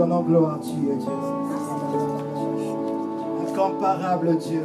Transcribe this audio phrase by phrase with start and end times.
[0.00, 0.58] donnons gloire.
[0.62, 1.08] Tu es Dieu.
[3.46, 4.62] Incomparable Dieu.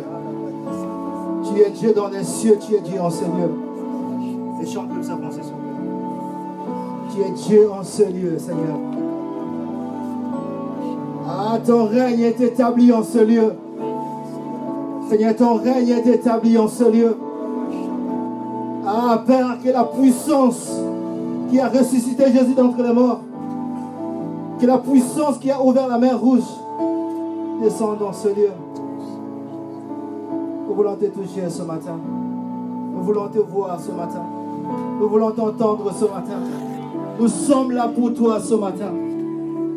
[1.44, 3.52] Tu es Dieu dans les cieux, tu es Dieu en ce lieu.
[4.62, 5.42] Et chante comme ça, pensée
[7.14, 8.78] Tu es Dieu en ce lieu, Seigneur.
[11.28, 13.54] Ah, ton règne est établi en ce lieu.
[15.10, 17.18] Seigneur, ton règne est établi en ce lieu.
[18.88, 20.72] Ah, Père, que la puissance
[21.50, 23.22] qui a ressuscité Jésus d'entre les morts,
[24.60, 26.44] que la puissance qui a ouvert la mer rouge
[27.62, 28.52] descende dans ce lieu.
[30.68, 31.98] Nous voulons te toucher ce matin.
[32.94, 34.24] Nous voulons te voir ce matin.
[35.00, 36.40] Nous voulons t'entendre ce matin.
[37.20, 38.92] Nous sommes là pour toi ce matin.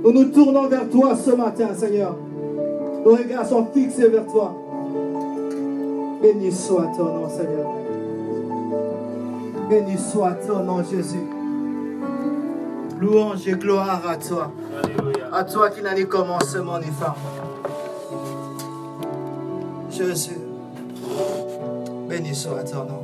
[0.03, 2.15] Nous nous tournons vers toi ce matin, Seigneur.
[3.05, 4.55] Nos regards sont fixés vers toi.
[6.23, 7.69] Béni soit ton nom, Seigneur.
[9.69, 11.38] Béni soit ton nom, Jésus.
[13.01, 14.51] Louange et gloire à toi.
[15.33, 17.15] À toi qui n'a ni commencement ni fin.
[19.91, 20.39] Jésus.
[22.09, 23.03] Béni soit ton nom.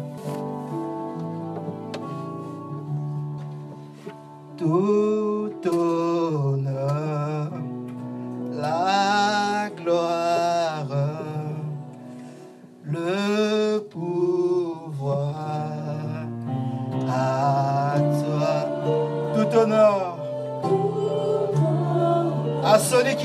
[4.56, 5.13] Tout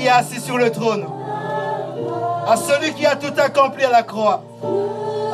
[0.00, 1.04] qui assis sur le trône,
[2.48, 4.42] à celui qui a tout accompli à la croix,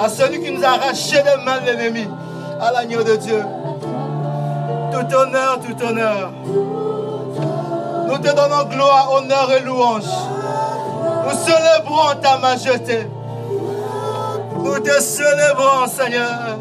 [0.00, 2.08] à celui qui nous a arraché les mains de l'ennemi,
[2.60, 3.42] à l'agneau de Dieu.
[4.92, 6.32] Tout honneur, tout honneur.
[8.08, 10.04] Nous te donnons gloire, honneur et louange.
[11.24, 13.06] Nous célébrons ta majesté.
[14.58, 16.58] Nous te célébrons, Seigneur.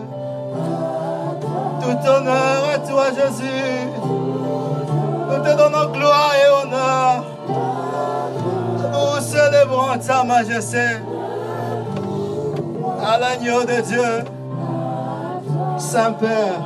[1.81, 3.89] Tout honneur à toi, Jésus.
[4.03, 7.34] Nous te donnons gloire et honneur.
[9.75, 10.77] Célébrons ta majesté.
[13.05, 14.23] À l'agneau de Dieu.
[15.77, 16.61] Saint-Père.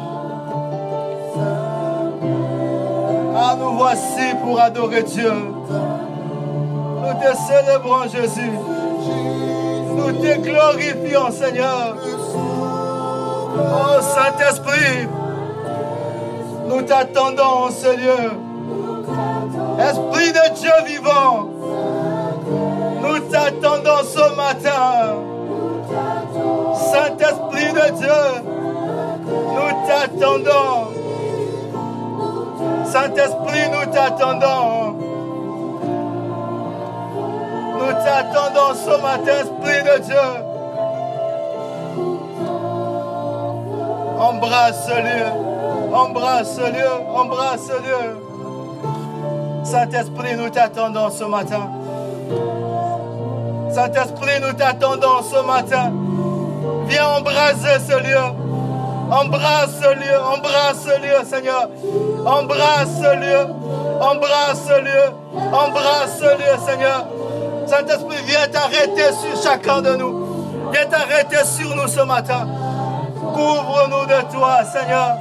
[3.35, 5.31] Ah, nous voici pour adorer Dieu.
[5.31, 8.51] Nous te célébrons, Jésus.
[9.95, 11.95] Nous te glorifions, Seigneur.
[13.57, 15.07] Oh Saint-Esprit,
[16.67, 18.31] nous t'attendons en ce lieu.
[19.79, 21.48] Esprit de Dieu vivant,
[23.29, 25.15] nous t'attendons ce matin.
[26.73, 28.21] Saint-Esprit de Dieu,
[29.55, 30.87] nous t'attendons.
[32.85, 34.95] Saint-Esprit, nous t'attendons.
[37.77, 40.27] Nous t'attendons ce matin, Esprit de Dieu.
[44.19, 48.17] Embrasse ce lieu, embrasse ce lieu, embrasse ce lieu.
[49.63, 51.78] Saint-Esprit, nous t'attendons ce matin.
[53.73, 55.91] Saint-Esprit, nous t'attendons ce matin.
[56.87, 58.49] Viens embraser ce lieu.
[59.11, 61.67] Embrasse ce lieu, embrasse ce lieu, Seigneur.
[62.27, 63.47] Embrasse ce lieu,
[63.99, 65.13] embrasse ce lieu,
[65.51, 67.07] embrasse ce lieu, Seigneur.
[67.65, 70.71] Saint-Esprit, viens t'arrêter sur chacun de nous.
[70.71, 72.47] Viens t'arrêter sur nous ce matin.
[73.33, 75.15] Couvre-nous de toi, Seigneur.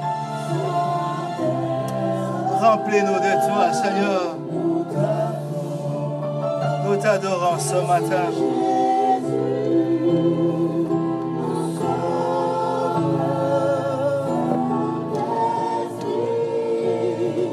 [2.61, 4.48] Remplis-nous de toi, Seigneur.
[6.89, 8.31] Nous t'adorons ce matin.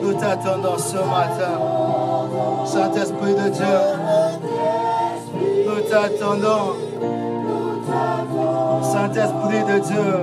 [0.01, 1.59] Nous t'attendons ce matin.
[2.66, 3.78] Saint-Esprit de Dieu,
[5.68, 6.75] nous t'attendons.
[8.84, 10.13] Saint-Esprit de Dieu,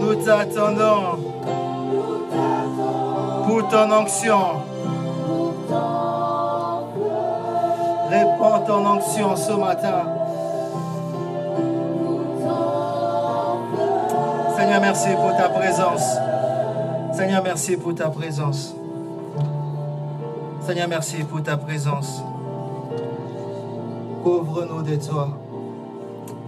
[0.00, 1.18] nous t'attendons
[3.48, 4.60] pour ton onction.
[8.10, 10.02] Répands ton onction ce matin.
[14.56, 16.16] Seigneur, merci pour ta présence.
[17.12, 18.74] Seigneur, merci pour ta présence.
[20.62, 22.20] Seigneur, merci pour ta présence.
[24.24, 25.28] Couvre-nous de toi.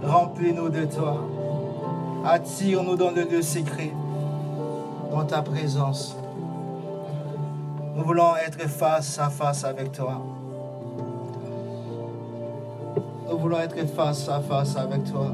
[0.03, 1.17] Remplis-nous de toi.
[2.25, 3.93] Attire-nous dans le lieu secret,
[5.11, 6.17] dans ta présence.
[7.95, 10.21] Nous voulons être face à face avec toi.
[13.59, 15.31] Être face à face avec toi.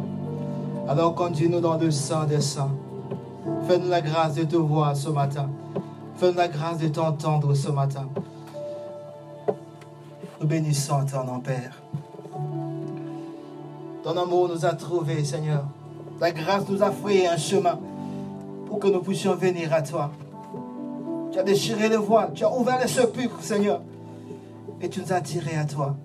[0.87, 2.71] Alors conduis-nous dans le sang des saints.
[3.67, 5.49] Fais-nous la grâce de te voir ce matin.
[6.17, 8.07] Fais-nous la grâce de t'entendre ce matin.
[10.41, 11.81] Nous bénissons ton nom, Père.
[14.03, 15.65] Ton amour nous a trouvés, Seigneur.
[16.19, 17.77] Ta grâce nous a frayé un chemin
[18.67, 20.11] pour que nous puissions venir à toi.
[21.31, 22.31] Tu as déchiré les voiles.
[22.33, 23.81] Tu as ouvert les sépulcres, Seigneur.
[24.81, 25.95] Et tu nous as tirés à toi.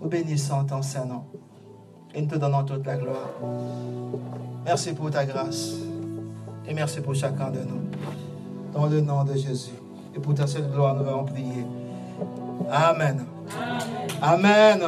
[0.00, 1.24] Nous bénissons ton Saint-Nom.
[2.14, 3.30] Et nous te donnons toute la gloire.
[4.64, 5.72] Merci pour ta grâce.
[6.66, 7.90] Et merci pour chacun de nous.
[8.72, 9.72] Dans le nom de Jésus.
[10.14, 11.66] Et pour ta seule gloire, nous allons prier.
[12.70, 13.24] Amen.
[14.22, 14.82] Amen.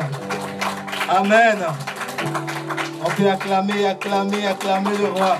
[1.08, 1.58] Amen.
[3.04, 5.36] On peut acclamer, acclamer, acclamer le roi.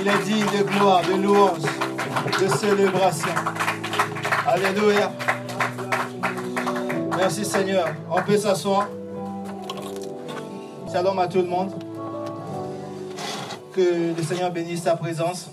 [0.00, 1.62] Il est digne de gloire, de louange,
[2.40, 3.34] de célébration.
[4.46, 5.10] Alléluia.
[7.20, 7.86] Merci Seigneur.
[8.10, 8.88] On peut s'asseoir.
[10.90, 11.70] Shalom à tout le monde.
[13.74, 15.50] Que le Seigneur bénisse ta présence.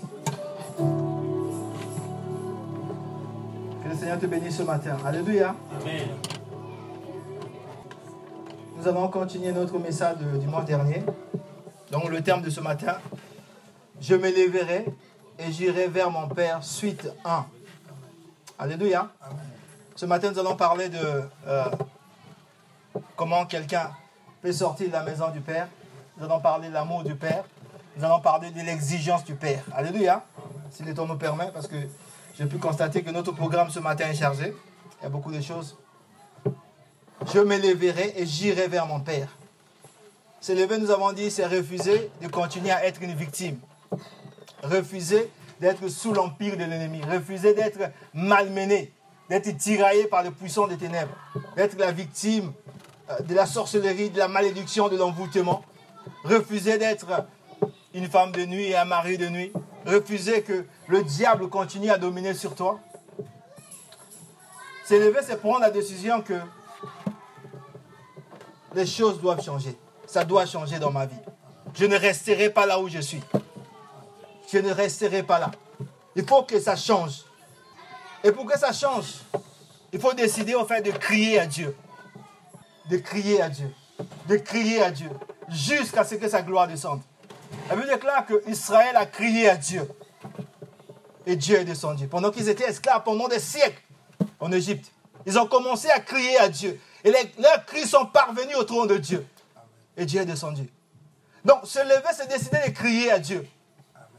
[3.84, 4.96] Que le Seigneur te bénisse ce matin.
[5.04, 5.54] Alléluia.
[5.78, 6.08] Amen.
[8.78, 11.02] Nous allons continuer notre message du mois dernier.
[11.92, 12.96] Donc le terme de ce matin,
[14.00, 14.86] je me lèverai
[15.38, 17.44] et j'irai vers mon Père, suite 1.
[18.58, 19.10] Alléluia.
[19.98, 21.64] Ce matin, nous allons parler de euh,
[23.16, 23.90] comment quelqu'un
[24.40, 25.66] peut sortir de la maison du Père.
[26.16, 27.42] Nous allons parler de l'amour du Père.
[27.96, 29.64] Nous allons parler de l'exigence du Père.
[29.74, 30.24] Alléluia.
[30.70, 31.74] Si le temps nous permet, parce que
[32.38, 34.54] j'ai pu constater que notre programme ce matin est chargé.
[35.00, 35.76] Il y a beaucoup de choses
[37.34, 39.28] je me lèverai et j'irai vers mon Père.
[40.40, 43.58] Se lever, nous avons dit, c'est refuser de continuer à être une victime.
[44.62, 45.28] Refuser
[45.60, 47.02] d'être sous l'empire de l'ennemi.
[47.02, 48.92] Refuser d'être malmené,
[49.28, 51.14] d'être tiraillé par le puissant des ténèbres.
[51.56, 52.52] D'être la victime
[53.10, 55.64] euh, de la sorcellerie, de la malédiction, de l'envoûtement.
[56.24, 57.06] Refuser d'être
[57.94, 59.52] une femme de nuit et un mari de nuit.
[59.86, 62.80] Refuser que le diable continue à dominer sur toi.
[64.84, 66.34] S'élever, c'est prendre la décision que
[68.74, 69.76] les choses doivent changer.
[70.06, 71.20] Ça doit changer dans ma vie.
[71.74, 73.22] Je ne resterai pas là où je suis.
[74.50, 75.50] Je ne resterai pas là.
[76.16, 77.24] Il faut que ça change.
[78.24, 79.14] Et pour que ça change,
[79.92, 81.76] il faut décider au fait de crier à Dieu.
[82.90, 83.72] De crier à Dieu.
[84.26, 85.10] De crier à Dieu.
[85.48, 87.00] Jusqu'à ce que sa gloire descende.
[87.68, 89.88] La Bible déclare que Israël a crié à Dieu.
[91.26, 92.06] Et Dieu est descendu.
[92.06, 93.82] Pendant qu'ils étaient esclaves pendant des siècles
[94.40, 94.90] en Égypte,
[95.26, 96.80] ils ont commencé à crier à Dieu.
[97.04, 99.26] Et leurs cris sont parvenus au trône de Dieu.
[99.96, 100.68] Et Dieu est descendu.
[101.44, 103.46] Donc, se lever, c'est décider de crier à Dieu.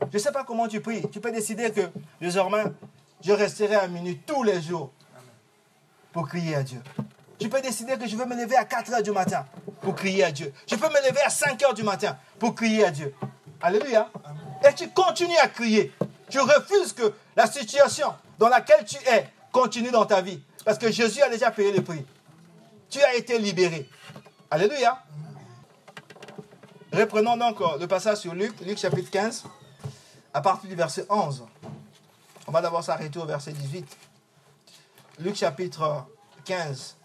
[0.01, 1.03] Je ne sais pas comment tu pries.
[1.11, 1.81] Tu peux décider que
[2.21, 2.63] désormais,
[3.21, 4.91] je resterai à minuit tous les jours
[6.11, 6.81] pour crier à Dieu.
[7.37, 9.45] Tu peux décider que je veux me lever à 4 heures du matin
[9.81, 10.53] pour crier à Dieu.
[10.67, 13.13] Je peux me lever à 5 heures du matin pour crier à Dieu.
[13.61, 14.09] Alléluia.
[14.67, 15.93] Et tu continues à crier.
[16.29, 20.41] Tu refuses que la situation dans laquelle tu es continue dans ta vie.
[20.65, 22.05] Parce que Jésus a déjà payé le prix
[22.89, 23.87] tu as été libéré.
[24.49, 25.03] Alléluia.
[26.91, 29.43] Reprenons donc le passage sur Luc, Luc chapitre 15,
[30.33, 31.45] à partir du verset 11.
[32.49, 33.85] On va d'abord s'arrêter au verset 18.
[35.19, 36.07] Luc chapitre
[36.45, 36.97] 15,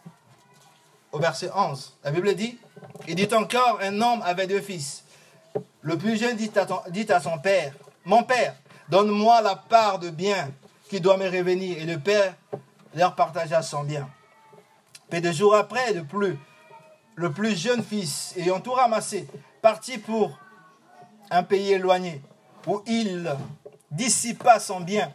[1.12, 1.98] au verset 11.
[2.02, 2.58] La Bible dit,
[3.06, 5.04] il dit encore, un homme avait deux fils.
[5.82, 7.74] Le plus jeune dit à, son père,
[8.06, 8.56] mon père,
[8.88, 10.50] donne-moi la part de bien
[10.88, 11.76] qui doit me revenir.
[11.76, 12.34] Et le père
[12.94, 14.08] leur partagea son bien.
[15.12, 16.38] Mais deux jours après, le plus,
[17.16, 19.28] le plus jeune fils, ayant tout ramassé,
[19.60, 20.38] partit pour
[21.30, 22.22] un pays éloigné,
[22.66, 23.30] où il
[23.90, 25.12] dissipa son bien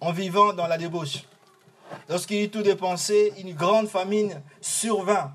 [0.00, 1.24] en vivant dans la débauche.
[2.08, 5.32] Lorsqu'il eut tout dépensé, une grande famine survint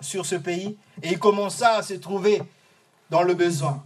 [0.00, 2.42] sur ce pays et il commença à se trouver
[3.10, 3.84] dans le besoin.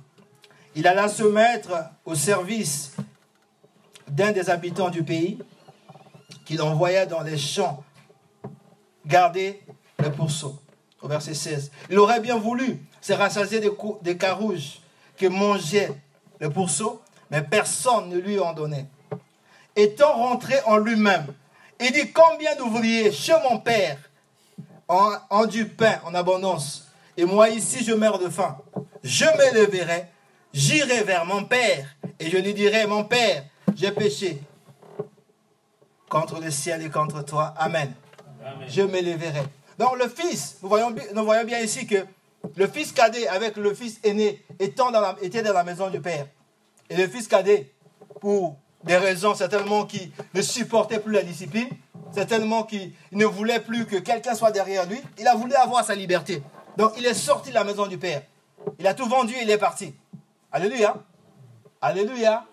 [0.75, 1.73] Il alla se mettre
[2.05, 2.97] au service
[4.09, 5.39] d'un des habitants du pays
[6.45, 7.83] qu'il envoya dans les champs
[9.07, 9.63] garder
[9.99, 10.59] le pourceau.
[11.01, 11.73] Au verset 16.
[11.91, 13.71] Il aurait bien voulu se rassasier des,
[14.03, 14.81] des carouges
[15.17, 15.93] que mangeait
[16.39, 18.87] le pourceau, mais personne ne lui en donnait.
[19.75, 21.27] Étant rentré en lui-même,
[21.81, 23.99] il dit Combien d'ouvriers chez mon père
[24.89, 28.59] ont, du pain en abondance, et moi ici je meurs de faim.
[29.03, 30.07] Je me leverai,
[30.53, 31.87] j'irai vers mon père,
[32.19, 34.43] et je lui dirai Mon père, j'ai péché
[36.09, 37.55] contre le ciel et contre toi.
[37.57, 37.93] Amen
[38.69, 39.43] je m'élèverai.
[39.79, 42.05] Donc le fils, nous voyons, nous voyons bien ici que
[42.57, 46.01] le fils cadet avec le fils aîné étant dans la, était dans la maison du
[46.01, 46.27] père.
[46.91, 47.73] Et le fils cadet,
[48.21, 51.69] pour des raisons certainement qui ne supportait plus la discipline,
[52.13, 55.95] certainement qui ne voulait plus que quelqu'un soit derrière lui, il a voulu avoir sa
[55.95, 56.43] liberté.
[56.77, 58.23] Donc il est sorti de la maison du père.
[58.79, 59.95] Il a tout vendu il est parti.
[60.51, 60.97] Alléluia.
[61.81, 62.47] Alléluia.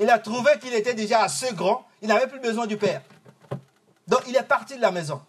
[0.00, 3.02] Il a trouvé qu'il était déjà assez grand, il n'avait plus besoin du père.
[4.06, 5.20] Donc il est parti de la maison.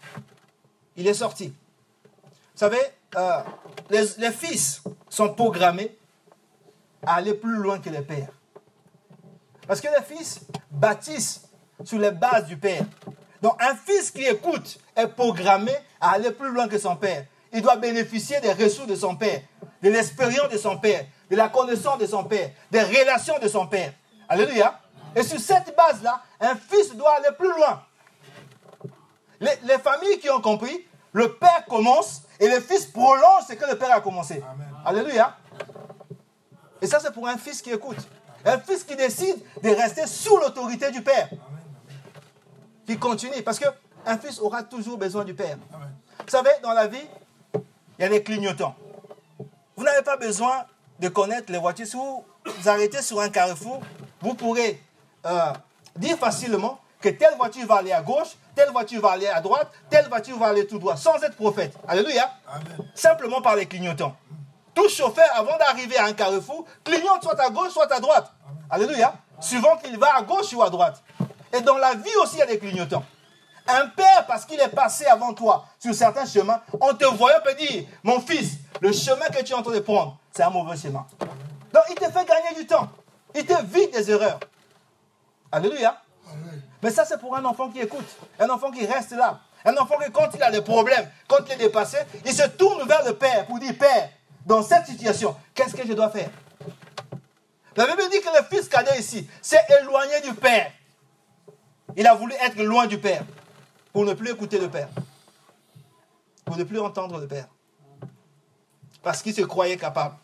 [0.95, 1.47] Il est sorti.
[1.47, 2.79] Vous savez,
[3.15, 3.41] euh,
[3.89, 5.97] les, fils sont programmés
[7.05, 8.31] à aller plus loin que les pères.
[9.69, 10.39] Parce que les fils
[10.71, 11.43] bâtissent
[11.83, 12.81] sur les bases du Père.
[13.39, 15.71] Donc un fils qui écoute est programmé
[16.01, 17.27] à aller plus loin que son Père.
[17.53, 19.41] Il doit bénéficier des ressources de son Père,
[19.83, 23.67] de l'expérience de son Père, de la connaissance de son Père, des relations de son
[23.67, 23.93] Père.
[24.27, 24.79] Alléluia.
[25.15, 27.83] Et sur cette base-là, un fils doit aller plus loin.
[29.39, 30.83] Les, familles qui ont compris,
[31.13, 34.41] le Père commence et le Fils prolonge ce que le Père a commencé.
[34.83, 35.37] Alléluia.
[36.81, 38.07] Et ça, c'est pour un fils qui écoute.
[38.45, 41.29] Un fils qui décide de rester sous l'autorité du Père.
[42.85, 43.41] Qui continue.
[43.43, 45.57] Parce qu'un fils aura toujours besoin du Père.
[45.71, 47.07] Vous savez, dans la vie,
[47.53, 48.75] il y a des clignotants.
[49.75, 50.65] Vous n'avez pas besoin
[50.99, 51.87] de connaître les voitures.
[51.87, 53.81] Si vous vous arrêtez sur un carrefour,
[54.21, 54.81] vous pourrez
[55.25, 55.53] euh,
[55.95, 59.71] dire facilement que telle voiture va aller à gauche, telle voiture va aller à droite,
[59.89, 61.73] telle voiture va aller tout droit, sans être prophète.
[61.87, 62.29] Alléluia.
[62.93, 64.15] Simplement par les clignotants.
[64.79, 68.31] Tout chauffeur, avant d'arriver à un carrefour, clignote soit à gauche, soit à droite.
[68.69, 69.13] Alléluia.
[69.41, 71.03] Suivant qu'il va à gauche ou à droite.
[71.51, 73.03] Et dans la vie aussi, il y a des clignotants.
[73.67, 77.55] Un père, parce qu'il est passé avant toi sur certains chemins, en te voyant peut
[77.55, 80.77] dire, mon fils, le chemin que tu es en train de prendre, c'est un mauvais
[80.77, 81.05] chemin.
[81.73, 82.87] Donc il te fait gagner du temps.
[83.35, 84.39] Il te vide des erreurs.
[85.51, 86.01] Alléluia.
[86.81, 88.07] Mais ça, c'est pour un enfant qui écoute.
[88.39, 89.41] Un enfant qui reste là.
[89.65, 92.87] Un enfant qui, quand il a des problèmes, quand il est dépassé, il se tourne
[92.87, 94.09] vers le Père pour dire, Père,
[94.49, 96.31] dans cette situation, qu'est-ce que je dois faire?
[97.75, 100.71] La Bible dit que le fils cadet ici s'est éloigné du Père.
[101.95, 103.23] Il a voulu être loin du Père
[103.93, 104.89] pour ne plus écouter le Père.
[106.45, 107.47] Pour ne plus entendre le Père.
[109.03, 110.15] Parce qu'il se croyait capable.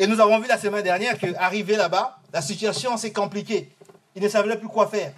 [0.00, 3.70] Et nous avons vu la semaine dernière qu'arrivé là-bas, la situation s'est compliquée.
[4.16, 5.12] Il ne savait plus quoi faire.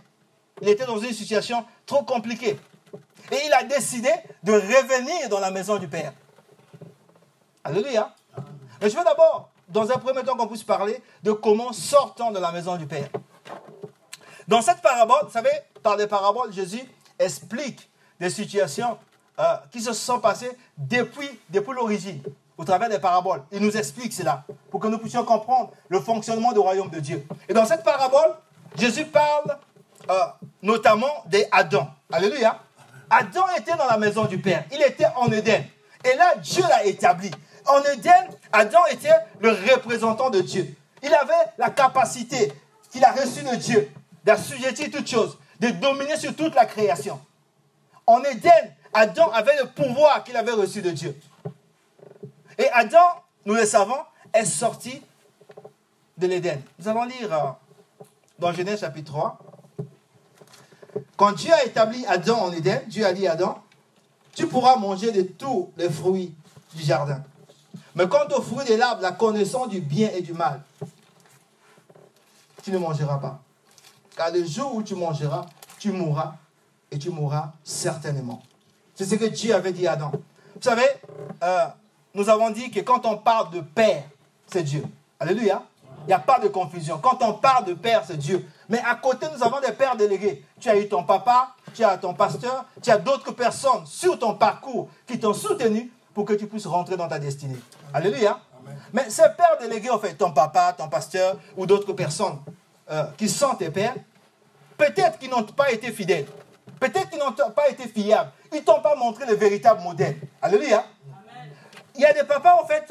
[0.61, 2.59] Il était dans une situation trop compliquée.
[3.33, 4.11] Et il a décidé
[4.43, 6.13] de revenir dans la maison du Père.
[7.65, 8.15] Alléluia.
[8.81, 12.39] Mais je veux d'abord, dans un premier temps, qu'on puisse parler de comment sortant de
[12.39, 13.09] la maison du Père.
[14.47, 15.51] Dans cette parabole, vous savez,
[15.83, 16.83] par des paraboles, Jésus
[17.19, 17.89] explique
[18.21, 18.99] des situations
[19.39, 22.23] euh, qui se sont passées depuis, depuis l'origine,
[22.59, 23.43] au travers des paraboles.
[23.51, 27.27] Il nous explique cela, pour que nous puissions comprendre le fonctionnement du royaume de Dieu.
[27.49, 28.37] Et dans cette parabole,
[28.77, 29.57] Jésus parle
[30.11, 30.15] euh,
[30.61, 31.89] notamment d'Adam.
[32.13, 32.61] Alléluia.
[33.09, 34.65] Adam était dans la maison du Père.
[34.71, 35.65] Il était en Éden.
[36.05, 37.31] Et là, Dieu l'a établi.
[37.67, 40.75] En Éden, Adam était le représentant de Dieu.
[41.03, 42.53] Il avait la capacité
[42.91, 43.91] qu'il a reçue de Dieu
[44.25, 47.21] d'assujettir toutes choses, de dominer sur toute la création.
[48.07, 51.19] En Éden, Adam avait le pouvoir qu'il avait reçu de Dieu.
[52.59, 53.99] Et Adam, nous le savons,
[54.33, 55.03] est sorti
[56.17, 56.61] de l'Éden.
[56.79, 58.07] Nous allons lire euh,
[58.39, 59.39] dans Genèse chapitre 3.
[61.17, 63.63] Quand Dieu a établi Adam en Éden, Dieu a dit à Adam,
[64.35, 66.35] tu pourras manger de tous les fruits
[66.75, 67.23] du jardin.
[67.95, 70.63] Mais quant aux fruits de l'arbre, la connaissance du bien et du mal,
[72.63, 73.41] tu ne mangeras pas.
[74.17, 75.47] Car le jour où tu mangeras,
[75.79, 76.35] tu mourras
[76.91, 78.43] et tu mourras certainement.
[78.95, 80.13] C'est ce que Dieu avait dit à Adam.
[80.13, 80.87] Vous savez,
[81.43, 81.67] euh,
[82.15, 84.05] nous avons dit que quand on parle de Père,
[84.47, 84.85] c'est Dieu.
[85.19, 85.63] Alléluia.
[86.05, 86.99] Il n'y a pas de confusion.
[86.99, 88.47] Quand on parle de père, c'est Dieu.
[88.69, 90.45] Mais à côté, nous avons des pères délégués.
[90.61, 94.35] Tu as eu ton papa, tu as ton pasteur, tu as d'autres personnes sur ton
[94.35, 97.59] parcours qui t'ont soutenu pour que tu puisses rentrer dans ta destinée.
[97.93, 98.39] Alléluia.
[98.93, 102.39] Mais ces pères délégués, en fait, ton papa, ton pasteur ou d'autres personnes
[102.91, 103.95] euh, qui sont tes pères,
[104.79, 106.27] peut-être qu'ils n'ont pas été fidèles.
[106.81, 108.31] Peut-être qu'ils n'ont pas été fiables.
[108.53, 110.17] Ils ne t'ont pas montré le véritable modèle.
[110.41, 110.85] Alléluia.
[111.95, 112.89] Il y a des papas, en fait,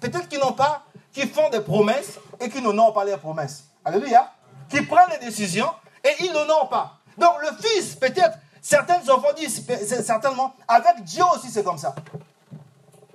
[0.00, 3.64] peut-être qu'ils n'ont pas qui font des promesses et qui n'honorent pas les promesses.
[3.84, 4.32] Alléluia.
[4.68, 5.70] Qui prennent des décisions
[6.02, 6.98] et ils n'honorent pas.
[7.18, 9.66] Donc le fils, peut-être, certains enfants disent
[10.02, 11.94] certainement, avec Dieu aussi c'est comme ça.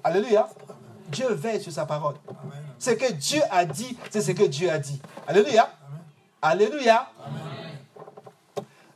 [0.04, 0.50] Alléluia.
[1.10, 2.16] Dieu veille sur sa parole.
[2.80, 5.02] Ce que Dieu a dit, c'est ce que Dieu a dit.
[5.28, 5.70] Alléluia.
[6.42, 7.10] Alléluia.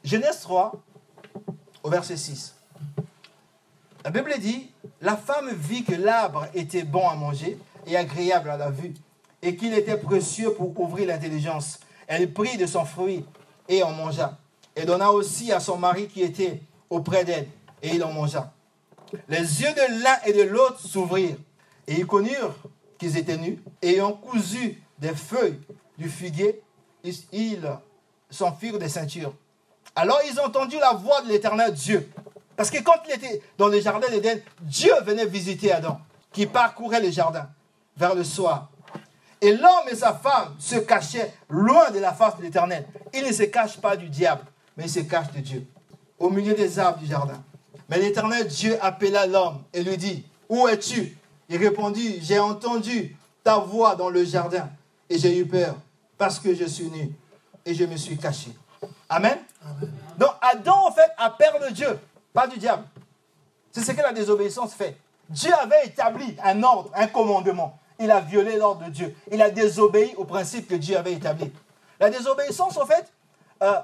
[0.04, 0.74] Genèse 3,
[1.84, 2.56] au verset 6.
[4.04, 8.58] La Bible dit, la femme vit que l'arbre était bon à manger et agréable à
[8.58, 8.94] la vue,
[9.42, 11.80] et qu'il était précieux pour ouvrir l'intelligence.
[12.08, 13.26] Elle prit de son fruit
[13.68, 14.38] et en mangea,
[14.76, 17.48] et donna aussi à son mari qui était auprès d'elle,
[17.82, 18.52] et il en mangea.
[19.28, 21.38] Les yeux de l'un et de l'autre s'ouvrirent,
[21.88, 22.56] et ils connurent
[22.98, 25.60] qu'ils étaient nus, ayant cousu des feuilles
[25.98, 26.62] du figuier,
[27.04, 27.70] ils
[28.30, 29.34] s'en firent des ceintures.
[29.96, 32.10] Alors ils entendu la voix de l'éternel Dieu.
[32.56, 36.00] Parce que quand il était dans le jardin d'Éden, Dieu venait visiter Adam,
[36.32, 37.50] qui parcourait le jardin
[37.98, 38.70] vers le soir.
[39.42, 42.86] Et l'homme et sa femme se cachaient loin de la face de l'Éternel.
[43.14, 44.44] Ils ne se cachent pas du diable,
[44.78, 45.66] mais ils se cachent de Dieu,
[46.20, 47.44] au milieu des arbres du jardin.
[47.92, 51.18] Mais l'Éternel Dieu appela l'homme et lui dit, Où es-tu?
[51.50, 54.70] Il répondit, J'ai entendu ta voix dans le jardin
[55.10, 55.76] et j'ai eu peur
[56.18, 57.12] parce que je suis nu
[57.66, 58.52] et je me suis caché.
[59.10, 59.38] Amen.
[60.18, 62.00] Donc Adam, en fait, a peur de Dieu,
[62.34, 62.84] pas du diable.
[63.74, 64.96] C'est ce que la désobéissance fait.
[65.30, 67.78] Dieu avait établi un ordre, un commandement.
[68.00, 69.16] Il a violé l'ordre de Dieu.
[69.30, 71.52] Il a désobéi au principe que Dieu avait établi.
[72.00, 73.12] La désobéissance, en fait,
[73.62, 73.80] euh,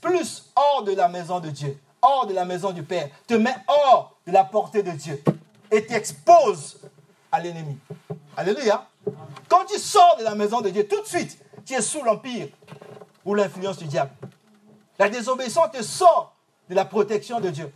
[0.00, 3.54] plus hors de la maison de Dieu, hors de la maison du Père, te met
[3.66, 5.22] hors de la portée de Dieu
[5.70, 6.80] et t'expose
[7.30, 7.78] à l'ennemi.
[8.36, 8.86] Alléluia.
[9.48, 12.48] Quand tu sors de la maison de Dieu, tout de suite, tu es sous l'empire
[13.24, 14.10] ou l'influence du diable.
[14.98, 16.34] La désobéissance te sort
[16.68, 17.72] de la protection de Dieu.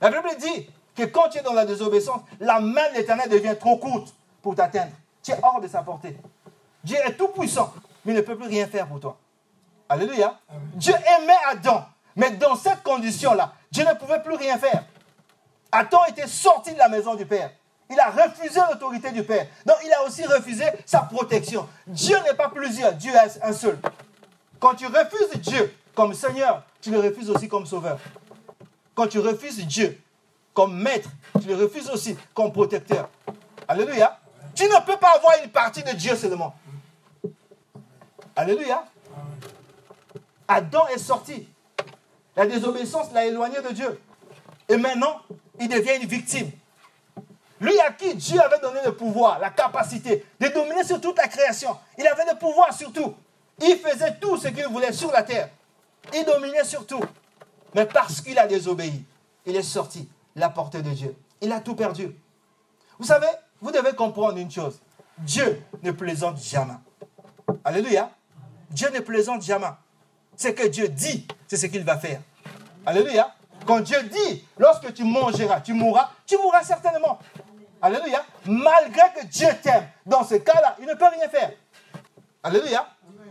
[0.00, 3.56] La Bible dit que quand tu es dans la désobéissance, la main de l'Éternel devient
[3.58, 4.92] trop courte pour t'atteindre.
[5.22, 6.16] Tu es hors de sa portée.
[6.82, 7.72] Dieu est tout puissant,
[8.04, 9.18] mais il ne peut plus rien faire pour toi.
[9.88, 10.38] Alléluia.
[10.74, 11.84] Dieu aimait Adam,
[12.16, 14.84] mais dans cette condition-là, Dieu ne pouvait plus rien faire.
[15.72, 17.50] Adam était sorti de la maison du Père.
[17.88, 19.46] Il a refusé l'autorité du Père.
[19.66, 21.68] Donc il a aussi refusé sa protection.
[21.86, 23.78] Dieu n'est pas plusieurs, Dieu est un seul.
[24.58, 27.98] Quand tu refuses Dieu comme Seigneur, tu le refuses aussi comme Sauveur.
[28.94, 30.00] Quand tu refuses Dieu
[30.54, 31.08] comme maître,
[31.40, 33.08] tu le refuses aussi comme protecteur.
[33.66, 34.18] Alléluia.
[34.54, 36.54] Tu ne peux pas avoir une partie de Dieu seulement.
[38.36, 38.84] Alléluia.
[40.46, 41.48] Adam est sorti.
[42.36, 44.00] La désobéissance l'a éloigné de Dieu.
[44.68, 45.20] Et maintenant,
[45.58, 46.50] il devient une victime.
[47.60, 51.28] Lui à qui Dieu avait donné le pouvoir, la capacité de dominer sur toute la
[51.28, 51.76] création.
[51.98, 53.14] Il avait le pouvoir sur tout.
[53.60, 55.50] Il faisait tout ce qu'il voulait sur la terre.
[56.14, 57.02] Il dominait sur tout.
[57.74, 59.04] Mais parce qu'il a désobéi,
[59.44, 61.14] il est sorti la portée de Dieu.
[61.42, 62.10] Il a tout perdu.
[62.98, 63.26] Vous savez,
[63.60, 64.80] vous devez comprendre une chose.
[65.18, 66.74] Dieu ne plaisante jamais.
[67.64, 68.10] Alléluia.
[68.70, 69.66] Dieu ne plaisante jamais.
[70.36, 72.20] Ce que Dieu dit, c'est ce qu'il va faire.
[72.86, 73.34] Alléluia.
[73.66, 77.18] Quand Dieu dit, lorsque tu mangeras, tu mourras, tu mourras certainement.
[77.82, 78.24] Alléluia.
[78.46, 81.52] Malgré que Dieu t'aime, dans ce cas-là, il ne peut rien faire.
[82.42, 82.86] Alléluia.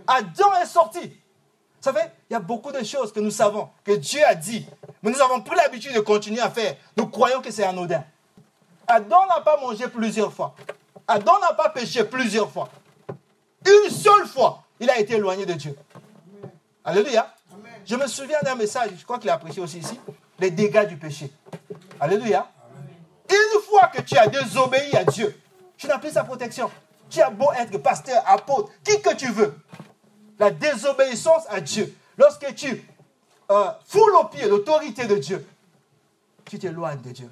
[0.08, 1.01] Adam est sorti.
[1.01, 4.68] Vous savez, il y a beaucoup de choses que nous savons, que Dieu a dit,
[5.01, 6.75] mais nous avons pris l'habitude de continuer à faire.
[6.98, 8.03] Nous croyons que c'est anodin.
[8.86, 10.55] Adam n'a pas mangé plusieurs fois.
[11.07, 12.70] Adam n'a pas péché plusieurs fois.
[13.66, 15.75] Une seule fois, il a été éloigné de Dieu.
[16.83, 17.33] Alléluia.
[17.85, 20.00] Je me souviens d'un message, je crois qu'il a prêché aussi ici,
[20.39, 21.31] les dégâts du péché.
[22.00, 22.50] Alléluia.
[23.29, 25.39] Une fois que tu as désobéi à Dieu,
[25.77, 26.70] tu n'as plus sa protection.
[27.09, 29.55] Tu as beau être pasteur, apôtre, qui que tu veux.
[30.37, 32.83] La désobéissance à Dieu, lorsque tu
[33.51, 35.46] euh, foules au pied l'autorité de Dieu,
[36.46, 37.29] tu t'éloignes de Dieu.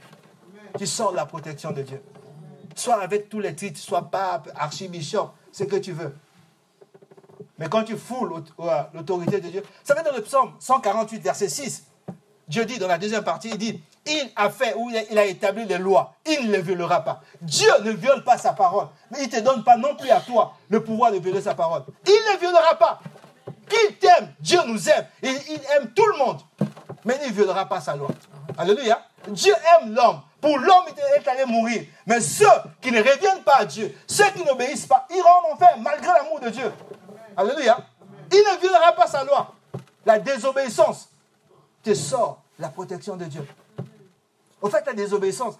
[0.77, 2.01] Tu sors de la protection de Dieu.
[2.75, 6.15] Soit avec tous les titres, soit pape, archibishop, ce que tu veux.
[7.57, 8.43] Mais quand tu foules
[8.93, 11.83] l'autorité de Dieu, ça va dans le psaume 148, verset 6.
[12.47, 15.65] Dieu dit dans la deuxième partie, il dit, il a fait ou il a établi
[15.65, 17.21] les lois, il ne les violera pas.
[17.41, 20.21] Dieu ne viole pas sa parole, mais il ne te donne pas non plus à
[20.21, 21.83] toi le pouvoir de violer sa parole.
[22.05, 22.99] Il ne violera pas.
[23.67, 26.39] Qu'il t'aime, Dieu nous aime, il aime tout le monde,
[27.03, 28.09] mais il ne violera pas sa loi.
[28.57, 29.01] Alléluia.
[29.27, 30.21] Dieu aime l'homme.
[30.39, 31.83] Pour l'homme, il est allé mourir.
[32.05, 32.45] Mais ceux
[32.79, 36.39] qui ne reviennent pas à Dieu, ceux qui n'obéissent pas, iront en enfer malgré l'amour
[36.39, 36.71] de Dieu.
[37.37, 37.77] Alléluia.
[38.31, 39.53] Il ne violera pas sa loi.
[40.05, 41.09] La désobéissance
[41.83, 43.47] te sort la protection de Dieu.
[44.59, 45.55] Au fait, la désobéissance,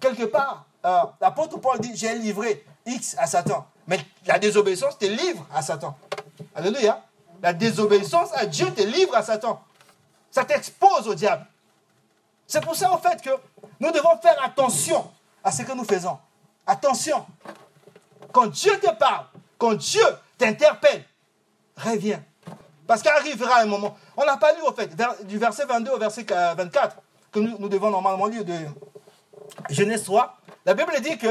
[0.00, 3.64] quelque part, euh, l'apôtre Paul dit, j'ai livré X à Satan.
[3.86, 5.96] Mais la désobéissance te livre à Satan.
[6.54, 7.04] Alléluia.
[7.40, 9.62] La désobéissance à Dieu te livre à Satan.
[10.30, 11.46] Ça t'expose au diable.
[12.46, 13.30] C'est pour ça, en fait, que
[13.78, 15.08] nous devons faire attention
[15.44, 16.18] à ce que nous faisons.
[16.66, 17.24] Attention.
[18.32, 19.26] Quand Dieu te parle,
[19.58, 20.04] quand Dieu
[20.38, 21.04] t'interpelle,
[21.76, 22.22] reviens.
[22.86, 23.96] Parce qu'arrivera un moment.
[24.16, 24.94] On n'a pas lu, en fait,
[25.26, 26.96] du verset 22 au verset 24,
[27.32, 28.54] que nous, devons normalement lire de
[29.70, 30.38] Genèse 3.
[30.66, 31.28] La Bible dit que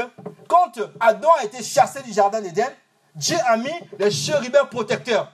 [0.48, 2.70] quand Adam a été chassé du jardin d'Éden,
[3.14, 5.32] Dieu a mis les chérubins protecteurs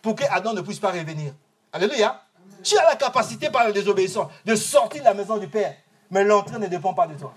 [0.00, 1.32] pour que Adam ne puisse pas revenir.
[1.72, 2.22] Alléluia.
[2.62, 5.74] Tu as la capacité par la désobéissance de sortir de la maison du Père.
[6.10, 7.34] Mais l'entrée ne dépend pas de toi.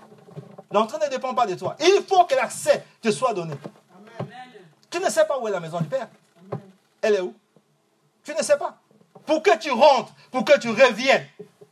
[0.70, 1.76] L'entrée ne dépend pas de toi.
[1.80, 3.54] Il faut que l'accès te soit donné.
[4.90, 6.08] Tu ne sais pas où est la maison du Père.
[7.02, 7.34] Elle est où?
[8.24, 8.78] Tu ne sais pas.
[9.26, 11.26] Pour que tu rentres, pour que tu reviennes,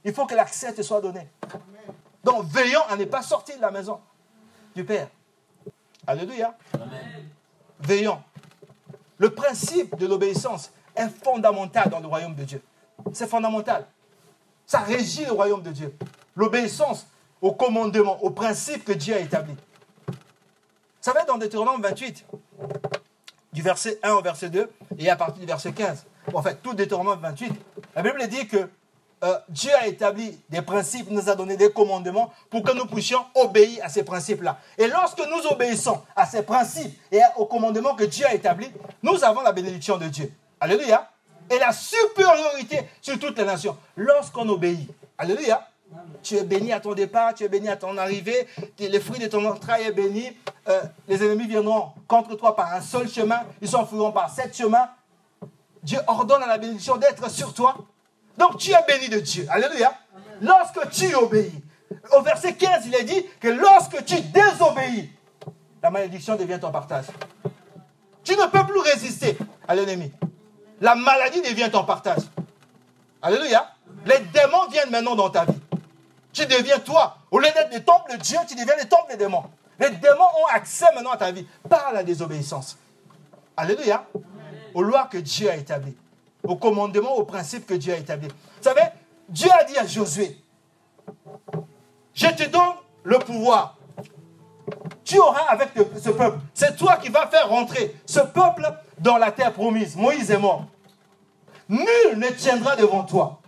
[0.04, 1.28] il faut que l'accès te soit donné.
[2.22, 4.00] Donc veillons à ne pas sortir de la maison
[4.74, 5.08] du Père.
[6.06, 6.56] Alléluia.
[7.80, 8.22] Veillons.
[9.18, 12.62] Le principe de l'obéissance est fondamental dans le royaume de Dieu.
[13.12, 13.86] C'est fondamental.
[14.66, 15.96] Ça régit le royaume de Dieu.
[16.34, 17.06] L'obéissance
[17.40, 19.54] au commandement, au principe que Dieu a établi.
[21.00, 22.26] Ça va être dans Deutéronome 28,
[23.56, 26.04] du verset 1 au verset 2, et à partir du verset 15.
[26.34, 27.52] En fait, tout Deutéronome 28,
[27.94, 28.68] la Bible dit que
[29.24, 33.24] euh, Dieu a établi des principes, nous a donné des commandements pour que nous puissions
[33.34, 34.58] obéir à ces principes-là.
[34.76, 38.70] Et lorsque nous obéissons à ces principes et aux commandements que Dieu a établis,
[39.02, 40.30] nous avons la bénédiction de Dieu.
[40.60, 41.10] Alléluia.
[41.48, 43.78] et la supériorité sur toutes les nations.
[43.96, 44.90] Lorsqu'on obéit.
[45.16, 45.66] Alléluia.
[46.22, 48.46] Tu es béni à ton départ, tu es béni à ton arrivée,
[48.78, 50.30] les fruits de ton entraille est béni.
[50.68, 54.88] Euh, les ennemis viendront contre toi par un seul chemin, ils s'enfuiront par sept chemins.
[55.82, 57.76] Dieu ordonne à la bénédiction d'être sur toi.
[58.36, 59.46] Donc tu es béni de Dieu.
[59.48, 59.94] Alléluia.
[60.40, 61.52] Lorsque tu obéis.
[62.12, 65.10] Au verset 15, il est dit que lorsque tu désobéis,
[65.82, 67.06] la malédiction devient ton partage.
[68.24, 69.36] Tu ne peux plus résister
[69.68, 70.12] à l'ennemi.
[70.80, 72.22] La maladie devient ton partage.
[73.22, 73.72] Alléluia.
[74.04, 75.58] Les démons viennent maintenant dans ta vie.
[76.36, 77.16] Tu deviens toi.
[77.30, 79.44] Au lieu d'être des temples de Dieu, tu deviens les temples des démons.
[79.78, 82.76] Les démons ont accès maintenant à ta vie par la désobéissance.
[83.56, 84.04] Alléluia.
[84.74, 85.96] Aux lois que Dieu a établies.
[86.42, 88.28] Aux commandements, aux principes que Dieu a établis.
[88.28, 88.82] Vous savez,
[89.30, 90.36] Dieu a dit à Josué,
[92.12, 93.76] je te donne le pouvoir
[95.06, 95.68] tu auras avec
[96.02, 96.38] ce peuple.
[96.52, 98.68] C'est toi qui vas faire rentrer ce peuple
[98.98, 99.96] dans la terre promise.
[99.96, 100.64] Moïse est mort.
[101.68, 103.40] Nul ne tiendra devant toi.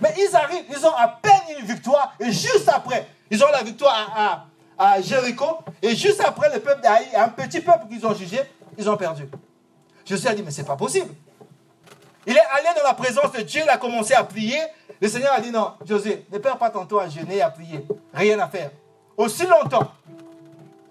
[0.00, 3.62] Mais ils arrivent, ils ont à peine une victoire, et juste après, ils ont la
[3.62, 4.46] victoire
[4.78, 8.40] à, Jéricho, et juste après, le peuple d'Aïe, un petit peuple qu'ils ont jugé,
[8.76, 9.26] ils ont perdu.
[10.04, 11.12] Josué a dit, mais c'est pas possible.
[12.26, 14.58] Il est allé dans la présence de Dieu, il a commencé à prier.
[15.00, 17.50] Le Seigneur a dit, non, Josué, ne perds pas ton temps à jeûner et à
[17.50, 17.86] prier.
[18.12, 18.70] Rien à faire.
[19.16, 19.90] Aussi longtemps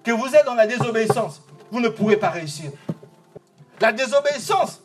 [0.04, 1.42] que vous êtes dans la désobéissance,
[1.72, 2.72] vous ne pourrez pas réussir.
[3.80, 4.82] La désobéissance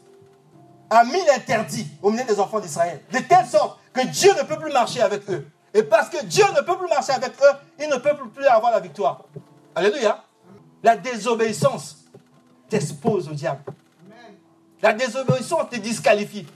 [0.90, 4.58] a mis l'interdit au milieu des enfants d'Israël, de telle sorte que Dieu ne peut
[4.58, 5.46] plus marcher avec eux.
[5.72, 8.72] Et parce que Dieu ne peut plus marcher avec eux, il ne peut plus avoir
[8.72, 9.22] la victoire.
[9.74, 10.24] Alléluia.
[10.82, 12.04] La désobéissance
[12.68, 13.62] t'expose au diable.
[14.82, 16.46] La désobéissance te disqualifie.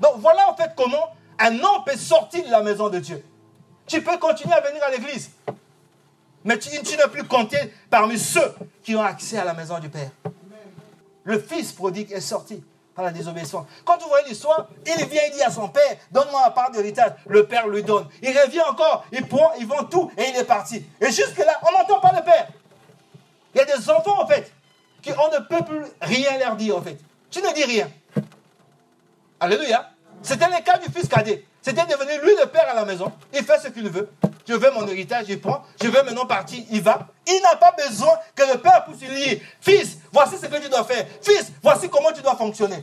[0.00, 3.24] Donc voilà en fait comment un homme peut sortir de la maison de Dieu.
[3.86, 5.30] Tu peux continuer à venir à l'église.
[6.44, 7.56] Mais tu, n'as plus compté
[7.88, 10.10] parmi ceux qui ont accès à la maison du Père.
[11.24, 12.62] Le fils prodigue est sorti
[12.94, 13.66] par la désobéissance.
[13.84, 17.12] Quand vous voyez l'histoire, il vient, il dit à son père, donne-moi la part d'héritage.
[17.26, 18.08] Le père lui donne.
[18.22, 20.84] Il revient encore, il prend, il vend tout et il est parti.
[21.00, 22.48] Et jusque-là, on n'entend pas le père.
[23.54, 24.52] Il y a des enfants, en fait,
[25.02, 26.98] qui on ne peut plus rien leur dire, en fait.
[27.30, 27.90] Tu ne dis rien.
[29.40, 29.90] Alléluia.
[30.22, 31.44] C'était le cas du fils cadet.
[31.60, 33.12] C'était devenu lui le père à la maison.
[33.32, 34.08] Il fait ce qu'il veut.
[34.46, 35.64] Je veux mon héritage, il prend.
[35.82, 37.08] Je veux maintenant partir, il va.
[37.26, 40.68] Il n'a pas besoin que le père puisse lui dire Fils, voici ce que tu
[40.68, 41.06] dois faire.
[41.22, 42.82] Fils, voici comment tu dois fonctionner.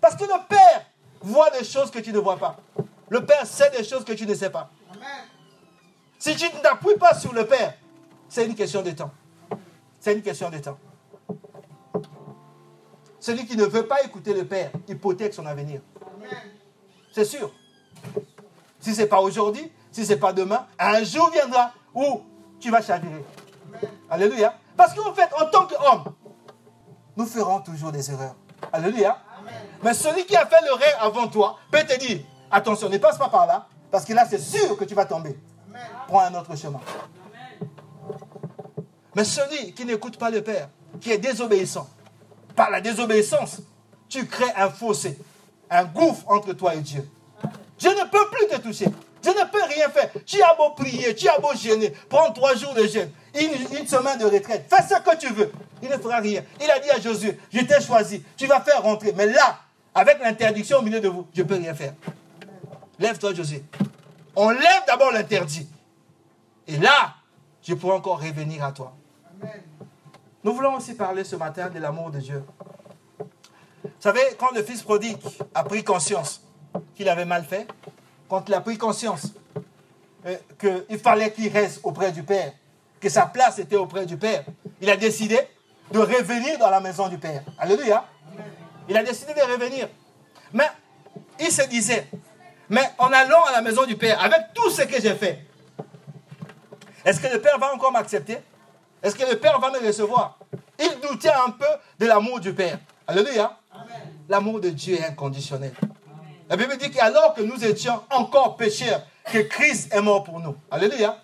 [0.00, 0.86] Parce que le père
[1.20, 2.56] voit des choses que tu ne vois pas.
[3.10, 4.70] Le père sait des choses que tu ne sais pas.
[6.18, 7.74] Si tu ne t'appuies pas sur le père,
[8.28, 9.10] c'est une question de temps.
[10.00, 10.78] C'est une question de temps.
[13.20, 15.80] Celui qui ne veut pas écouter le père hypothèque son avenir.
[17.12, 17.52] C'est sûr.
[18.80, 22.22] Si ce n'est pas aujourd'hui, si ce n'est pas demain, un jour viendra où
[22.60, 23.24] tu vas chavirer.
[24.10, 24.54] Alléluia.
[24.76, 26.04] Parce qu'en fait, en tant qu'homme,
[27.16, 28.36] nous ferons toujours des erreurs.
[28.72, 29.18] Alléluia.
[29.82, 32.20] Mais celui qui a fait le rêve avant toi peut te dire,
[32.50, 35.38] attention, ne passe pas par là, parce que là, c'est sûr que tu vas tomber.
[36.06, 36.80] Prends un autre chemin.
[39.14, 40.68] Mais celui qui n'écoute pas le Père,
[41.00, 41.88] qui est désobéissant,
[42.54, 43.60] par la désobéissance,
[44.08, 45.18] tu crées un fossé,
[45.70, 47.08] un gouffre entre toi et Dieu.
[47.78, 48.86] Je ne peux plus te toucher.
[49.28, 50.10] Je ne peux rien faire.
[50.24, 54.18] Tu as beau prier, tu as beau gêner, prends trois jours de jeûne, une, semaine
[54.18, 55.52] de retraite, fais ce que tu veux.
[55.82, 56.42] Il ne fera rien.
[56.62, 59.12] Il a dit à Josué, je t'ai choisi, tu vas faire rentrer.
[59.14, 59.60] Mais là,
[59.94, 61.92] avec l'interdiction au milieu de vous, je ne peux rien faire.
[62.98, 63.62] Lève-toi, Josué.
[64.34, 65.68] On lève d'abord l'interdit.
[66.66, 67.14] Et là,
[67.62, 68.96] je pourrai encore revenir à toi.
[70.42, 72.42] Nous voulons aussi parler ce matin de l'amour de Dieu.
[73.18, 75.18] Vous savez, quand le fils prodigue
[75.54, 76.40] a pris conscience
[76.94, 77.66] qu'il avait mal fait,
[78.28, 79.28] quand il a pris conscience
[80.26, 82.52] euh, qu'il fallait qu'il reste auprès du Père,
[83.00, 84.44] que sa place était auprès du Père,
[84.80, 85.38] il a décidé
[85.90, 87.42] de revenir dans la maison du Père.
[87.58, 88.04] Alléluia.
[88.88, 89.88] Il a décidé de revenir.
[90.52, 90.68] Mais
[91.40, 92.06] il se disait,
[92.68, 95.44] mais en allant à la maison du Père, avec tout ce que j'ai fait,
[97.04, 98.38] est-ce que le Père va encore m'accepter?
[99.02, 100.38] Est-ce que le Père va me recevoir?
[100.78, 101.66] Il doutait un peu
[101.98, 102.78] de l'amour du Père.
[103.06, 103.56] Alléluia.
[104.28, 105.72] L'amour de Dieu est inconditionnel.
[106.48, 110.56] La Bible dit qu'alors que nous étions encore pécheurs, que Christ est mort pour nous.
[110.70, 111.16] Alléluia.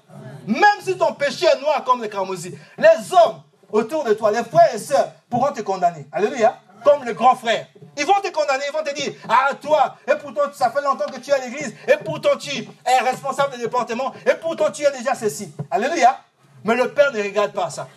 [0.47, 4.45] Même si ton péché est noir comme le cramoisi, les hommes autour de toi, les
[4.45, 6.07] frères et sœurs, pourront te condamner.
[6.13, 6.61] Alléluia.
[6.85, 7.67] Comme le grand frère.
[7.97, 11.07] Ils vont te condamner, ils vont te dire, ah toi, et pourtant ça fait longtemps
[11.07, 14.83] que tu es à l'église, et pourtant tu es responsable du département, et pourtant tu
[14.83, 15.55] es déjà ceci.
[15.71, 16.21] Alléluia.
[16.65, 17.89] Mais le Père ne regarde pas ça.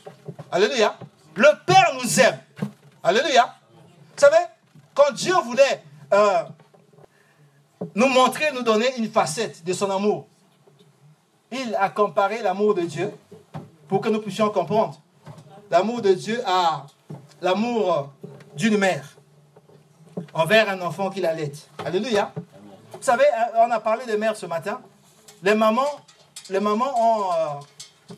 [0.52, 0.96] Alléluia.
[1.36, 2.40] Le Père nous aime.
[3.04, 3.56] Alléluia.
[4.16, 4.46] Vous savez,
[4.94, 6.44] quand Dieu voulait euh,
[7.96, 10.28] nous montrer, nous donner une facette de son amour.
[11.52, 13.12] Il a comparé l'amour de Dieu
[13.88, 15.00] pour que nous puissions comprendre.
[15.70, 16.86] L'amour de Dieu à
[17.42, 18.10] l'amour
[18.56, 19.18] d'une mère.
[20.34, 21.52] envers un enfant qu'il allait.
[21.86, 22.34] Alléluia.
[22.92, 24.82] Vous savez, euh, on a parlé de mères ce matin.
[25.44, 26.00] Les mamans,
[26.50, 28.18] les mamans ont, euh,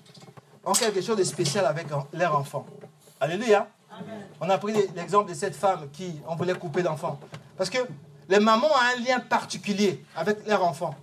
[0.66, 2.66] ont quelque chose de spécial avec leurs enfants.
[3.20, 3.68] Alléluia.
[4.40, 7.20] On a pris l'exemple de cette femme qui, on voulait couper d'enfant.
[7.58, 7.80] Parce que
[8.30, 10.94] les mamans ont un lien particulier avec leur enfant.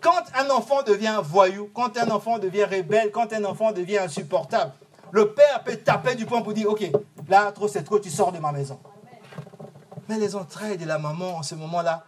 [0.00, 4.72] Quand un enfant devient voyou, quand un enfant devient rebelle, quand un enfant devient insupportable,
[5.10, 6.84] le père peut taper du poing pour dire, OK,
[7.26, 8.78] là, trop c'est trop, tu sors de ma maison.
[10.08, 12.04] Mais les entrailles de la maman en ce moment-là,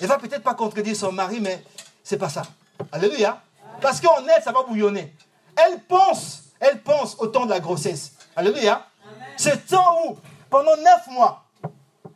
[0.00, 1.62] elle va peut-être pas contredire son mari, mais
[2.02, 2.42] c'est pas ça.
[2.90, 3.40] Alléluia.
[3.80, 5.14] Parce qu'en elle, ça va bouillonner.
[5.54, 8.12] Elle pense, elle pense au temps de la grossesse.
[8.34, 8.86] Alléluia.
[9.36, 10.16] Ce temps où,
[10.48, 11.44] pendant neuf mois,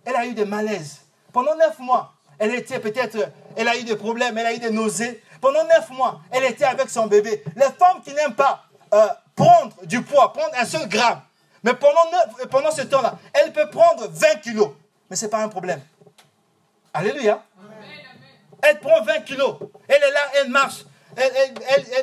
[0.04, 1.02] elle a eu des malaises.
[1.38, 3.16] Pendant neuf mois, elle était peut-être,
[3.56, 5.22] elle a eu des problèmes, elle a eu des nausées.
[5.40, 7.44] Pendant neuf mois, elle était avec son bébé.
[7.54, 11.20] Les femmes qui n'aiment pas euh, prendre du poids, prendre un seul gramme,
[11.62, 12.00] mais pendant,
[12.50, 14.70] pendant ce temps-là, elle peut prendre 20 kilos.
[15.08, 15.80] Mais ce n'est pas un problème.
[16.92, 17.40] Alléluia.
[18.60, 19.58] Elle prend 20 kilos.
[19.86, 20.86] Elle est là, elle marche.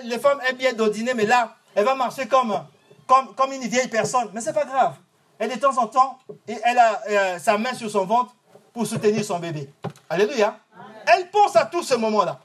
[0.06, 2.58] les femmes aiment bien dîner, mais là, elle va marcher comme,
[3.06, 4.30] comme, comme une vieille personne.
[4.32, 4.93] Mais ce n'est pas grave.
[5.41, 8.34] Et de temps en temps, elle a euh, sa main sur son ventre
[8.75, 9.69] pour soutenir son bébé.
[10.09, 10.59] Alléluia.
[11.07, 12.38] Elle pense à tout ce moment-là.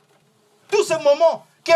[0.70, 1.72] Tout ce moment que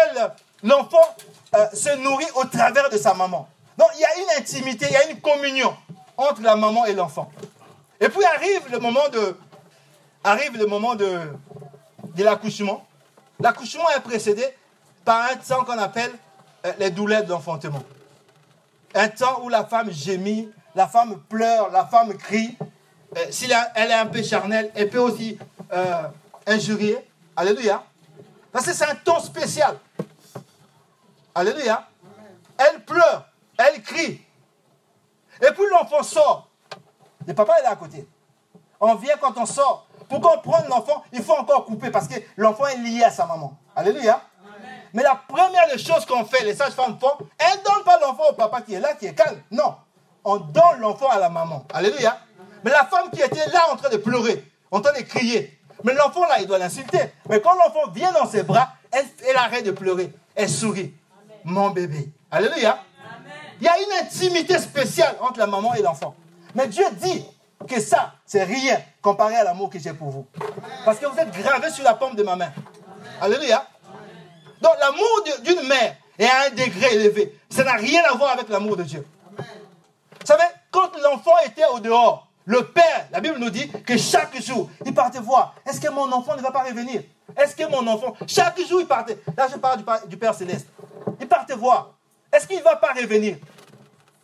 [0.62, 1.16] l'enfant
[1.56, 3.48] euh, se nourrit au travers de sa maman.
[3.76, 5.76] Donc il y a une intimité, il y a une communion
[6.16, 7.32] entre la maman et l'enfant.
[8.00, 9.36] Et puis arrive le moment de,
[10.22, 11.18] arrive le moment de,
[12.14, 12.86] de l'accouchement.
[13.40, 14.46] L'accouchement est précédé
[15.04, 16.12] par un temps qu'on appelle
[16.64, 17.82] euh, les douleurs d'enfantement.
[18.94, 22.56] Un temps où la femme gémit, la femme pleure, la femme crie.
[23.16, 25.38] Euh, si elle est un peu charnelle, elle peut aussi
[25.72, 26.02] euh,
[26.46, 26.98] injurier.
[27.36, 27.82] Alléluia.
[28.52, 29.76] Parce que c'est un temps spécial.
[31.34, 31.88] Alléluia.
[32.56, 33.26] Elle pleure,
[33.58, 34.22] elle crie.
[35.42, 36.48] Et puis l'enfant sort.
[37.26, 38.06] Le papa est là à côté.
[38.80, 39.86] On vient quand on sort.
[40.08, 43.56] Pour comprendre l'enfant, il faut encore couper parce que l'enfant est lié à sa maman.
[43.74, 44.20] Alléluia.
[44.92, 48.30] Mais la première des choses qu'on fait, les sages-femmes font, elles ne donnent pas l'enfant
[48.30, 49.42] au papa qui est là, qui est calme.
[49.50, 49.74] Non.
[50.22, 51.64] On donne l'enfant à la maman.
[51.72, 52.20] Alléluia.
[52.64, 55.92] Mais la femme qui était là en train de pleurer, en train de crier, mais
[55.92, 57.12] l'enfant là, il doit l'insulter.
[57.28, 60.10] Mais quand l'enfant vient dans ses bras, elle, elle arrête de pleurer.
[60.34, 60.94] Elle sourit.
[61.44, 62.08] Mon bébé.
[62.30, 62.78] Alléluia.
[63.60, 66.14] Il y a une intimité spéciale entre la maman et l'enfant.
[66.54, 67.24] Mais Dieu dit
[67.68, 70.26] que ça, c'est rien comparé à l'amour que j'ai pour vous.
[70.86, 72.52] Parce que vous êtes gravés sur la paume de ma main.
[73.20, 73.66] Alléluia.
[74.62, 77.38] Donc l'amour d'une mère est à un degré élevé.
[77.50, 79.06] Ça n'a rien à voir avec l'amour de Dieu.
[79.36, 84.40] Vous savez, quand l'enfant était au dehors, le père, la Bible nous dit que chaque
[84.42, 87.02] jour, il partait voir, est-ce que mon enfant ne va pas revenir?
[87.36, 89.18] Est-ce que mon enfant, chaque jour, il partait?
[89.36, 90.66] Là, je parle du, Père céleste.
[91.20, 91.92] Il partait voir,
[92.30, 93.38] est-ce qu'il ne va pas revenir?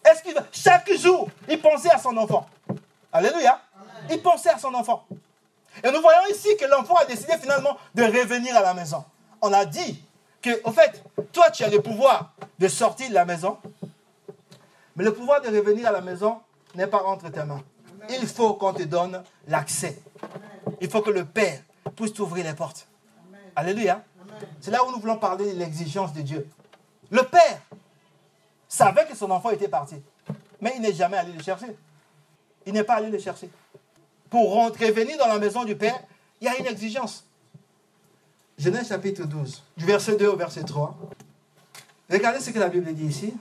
[0.04, 0.42] Est-ce qu'il va...
[0.52, 2.46] Chaque jour, il pensait à son enfant.
[3.12, 3.59] Alléluia.
[4.11, 5.06] Il pensait à son enfant.
[5.83, 9.02] Et nous voyons ici que l'enfant a décidé finalement de revenir à la maison.
[9.40, 10.04] On a dit
[10.42, 11.02] que, en fait,
[11.33, 13.56] toi, tu as le pouvoir de sortir de la maison,
[14.96, 16.40] mais le pouvoir de revenir à la maison
[16.74, 17.62] n'est pas entre tes mains.
[18.11, 20.01] Il faut qu'on te donne l'accès.
[20.81, 21.62] Il faut que le Père
[21.96, 22.87] puisse t'ouvrir les portes.
[23.55, 24.05] Alléluia.
[24.61, 26.49] C'est là où nous voulons parler de l'exigence de Dieu.
[27.11, 27.61] Le Père
[28.68, 29.96] savait que son enfant était parti,
[30.61, 31.77] mais il n'est jamais allé le chercher.
[32.66, 33.51] Il n'est pas allé le chercher.
[34.29, 36.01] Pour rentrer, venir dans la maison du Père,
[36.40, 37.25] il y a une exigence.
[38.59, 40.96] Genèse chapitre 12, du verset 2 au verset 3.
[42.11, 43.35] Regardez ce que la Bible dit ici.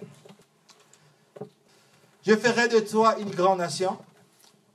[2.26, 3.98] Je ferai de toi une grande nation.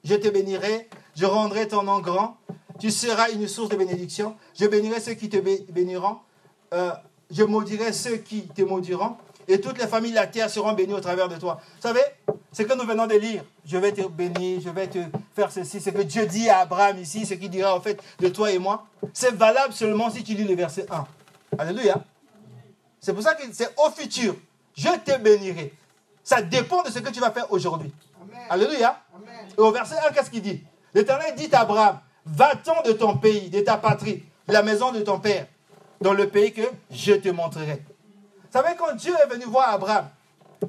[0.04, 0.88] Je te bénirai.
[1.16, 2.36] Je rendrai ton nom grand.
[2.78, 4.36] Tu seras une source de bénédiction.
[4.58, 6.18] Je bénirai ceux qui te béniront.
[6.72, 6.92] Euh,
[7.30, 9.16] je maudirai ceux qui te maudiront
[9.48, 11.60] et toutes les familles de la terre seront bénies au travers de toi.
[11.76, 12.00] Vous savez,
[12.52, 14.98] ce que nous venons de lire, je vais te bénir, je vais te
[15.34, 18.28] faire ceci, ce que Dieu dit à Abraham ici, ce qu'il dira en fait de
[18.28, 21.06] toi et moi, c'est valable seulement si tu lis le verset 1.
[21.58, 22.02] Alléluia.
[23.00, 24.34] C'est pour ça que c'est au futur.
[24.76, 25.72] Je te bénirai.
[26.22, 27.92] Ça dépend de ce que tu vas faire aujourd'hui.
[28.50, 29.00] Alléluia.
[29.56, 30.62] Et au verset 1, qu'est-ce qu'il dit?
[30.92, 35.00] L'Éternel dit à Abraham, va-t'en de ton pays, de ta patrie, de la maison de
[35.00, 35.46] ton père,
[36.00, 37.82] dans le pays que je te montrerai
[38.54, 40.08] savez, quand Dieu est venu voir Abraham,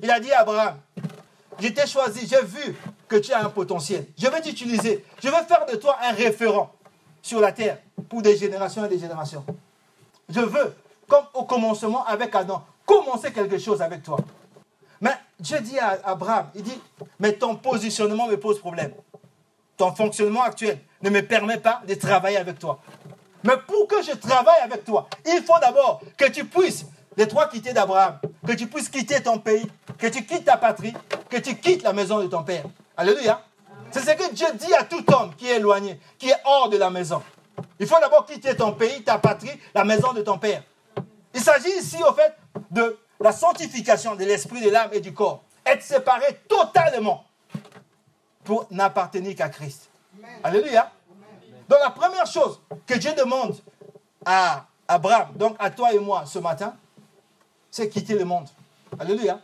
[0.02, 0.78] il a dit à Abraham,
[1.60, 2.76] je t'ai choisi, j'ai vu
[3.08, 4.08] que tu as un potentiel.
[4.18, 5.06] Je vais t'utiliser.
[5.22, 6.74] Je vais faire de toi un référent
[7.22, 7.78] sur la terre
[8.10, 9.46] pour des générations et des générations.
[10.30, 10.76] Je veux,
[11.08, 14.18] comme au commencement avec Adam, commencer quelque chose avec toi.
[15.02, 16.82] Mais Dieu dit à Abraham, il dit,
[17.20, 18.94] mais ton positionnement me pose problème.
[19.78, 22.80] Ton fonctionnement actuel ne me permet pas de travailler avec toi.
[23.44, 26.86] Mais pour que je travaille avec toi, il faut d'abord que tu puisses
[27.18, 29.66] les trois quitter d'Abraham, que tu puisses quitter ton pays,
[29.98, 30.94] que tu quittes ta patrie,
[31.30, 32.64] que tu quittes la maison de ton père.
[32.98, 33.42] Alléluia.
[33.92, 36.78] C'est ce que Dieu dit à tout homme qui est éloigné, qui est hors de
[36.78, 37.22] la maison.
[37.80, 40.64] Il faut d'abord quitter ton pays, ta patrie, la maison de ton père.
[41.34, 42.36] Il s'agit ici, au fait,
[42.72, 45.44] de la sanctification de l'esprit, de l'âme et du corps.
[45.66, 47.26] Être séparé totalement
[48.44, 49.90] pour n'appartenir qu'à Christ.
[50.44, 50.92] Alléluia.
[51.68, 53.56] Donc la première chose que Dieu demande
[54.26, 56.76] à Abraham, donc à toi et moi ce matin,
[57.72, 58.48] c'est quitter le monde.
[59.00, 59.42] Alléluia.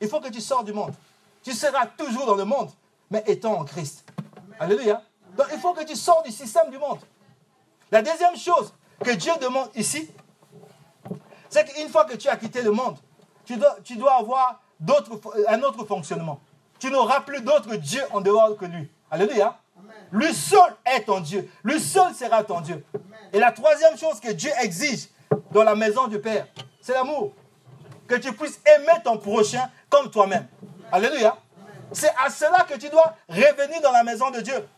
[0.00, 0.94] Il faut que tu sors du monde.
[1.42, 2.70] Tu seras toujours dans le monde,
[3.10, 4.04] mais étant en Christ.
[4.58, 5.02] Alléluia.
[5.36, 6.98] Donc il faut que tu sors du système du monde.
[7.90, 8.72] La deuxième chose
[9.04, 10.10] que Dieu demande ici,
[11.54, 12.96] c'est qu'une fois que tu as quitté le monde,
[13.44, 14.60] tu dois, tu dois avoir
[15.46, 16.40] un autre fonctionnement.
[16.80, 18.90] Tu n'auras plus d'autre Dieu en dehors que lui.
[19.08, 19.56] Alléluia.
[20.10, 21.48] Lui seul est ton Dieu.
[21.62, 22.84] Lui seul sera ton Dieu.
[23.32, 25.08] Et la troisième chose que Dieu exige
[25.52, 26.48] dans la maison du Père,
[26.80, 27.32] c'est l'amour.
[28.08, 30.48] Que tu puisses aimer ton prochain comme toi-même.
[30.90, 31.36] Alléluia.
[31.92, 34.68] C'est à cela que tu dois revenir dans la maison de Dieu.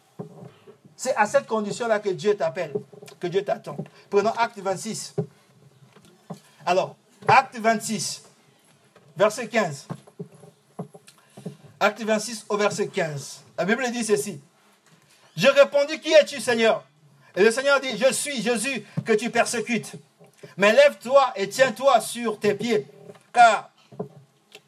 [0.95, 2.75] C'est à cette condition-là que Dieu t'appelle,
[3.19, 3.79] que Dieu t'attend.
[4.11, 5.17] Prenons Acte 26.
[6.67, 6.97] Alors,
[7.29, 8.25] Acte 26,
[9.17, 9.87] verset 15.
[11.79, 13.43] Acte 26 au verset 15.
[13.57, 14.41] La Bible dit ceci.
[15.37, 16.85] Je répondis, qui es-tu Seigneur?
[17.37, 19.93] Et le Seigneur dit, je suis Jésus que tu persécutes.
[20.57, 22.87] Mais lève-toi et tiens-toi sur tes pieds,
[23.33, 23.71] car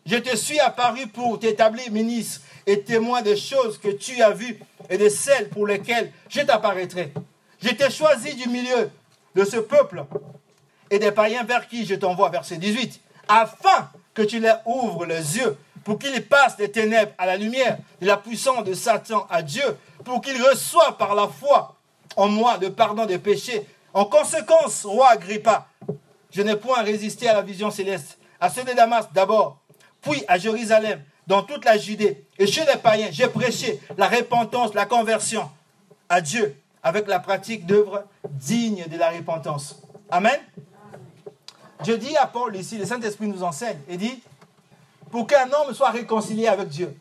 [0.06, 4.60] je te suis apparu pour t'établir ministre et témoin des choses que tu as vues
[4.88, 7.12] et de celles pour lesquelles je t'apparaîtrai.
[7.60, 8.90] Je t'ai choisi du milieu
[9.34, 10.04] de ce peuple
[10.90, 15.36] et des païens vers qui je t'envoie, verset 18, afin que tu leur ouvres les
[15.38, 19.42] yeux pour qu'ils passent des ténèbres à la lumière, de la puissance de Satan à
[19.42, 19.64] Dieu,
[20.04, 21.76] pour qu'ils reçoivent par la foi
[22.16, 23.66] en moi le pardon des péchés.
[23.94, 25.66] En conséquence, roi Agrippa,
[26.30, 29.58] je n'ai point résisté à la vision céleste, à ceux de Damas d'abord,
[30.02, 34.74] puis à Jérusalem, dans toute la Judée, et chez les païens, j'ai prêché la repentance,
[34.74, 35.48] la conversion
[36.08, 39.80] à Dieu, avec la pratique d'œuvres dignes de la repentance.
[40.10, 40.38] Amen.
[41.84, 44.22] Je dis à Paul ici, le Saint-Esprit nous enseigne, et dit,
[45.10, 46.98] pour qu'un homme soit réconcilié avec Dieu,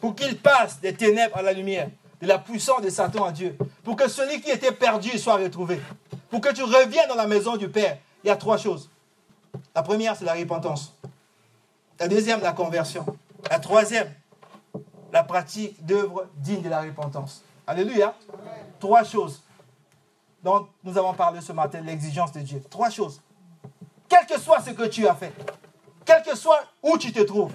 [0.00, 1.88] pour qu'il passe des ténèbres à la lumière,
[2.20, 5.80] de la puissance de Satan à Dieu, pour que celui qui était perdu soit retrouvé,
[6.30, 8.90] pour que tu reviennes dans la maison du Père, il y a trois choses.
[9.74, 10.94] La première, c'est la repentance.
[11.98, 13.06] La deuxième, la conversion.
[13.50, 14.12] La troisième,
[15.12, 17.42] la pratique d'œuvres dignes de la repentance.
[17.66, 18.14] Alléluia.
[18.80, 19.42] Trois choses
[20.42, 22.62] dont nous avons parlé ce matin, l'exigence de Dieu.
[22.68, 23.20] Trois choses.
[24.08, 25.32] Quel que soit ce que tu as fait,
[26.04, 27.52] quel que soit où tu te trouves,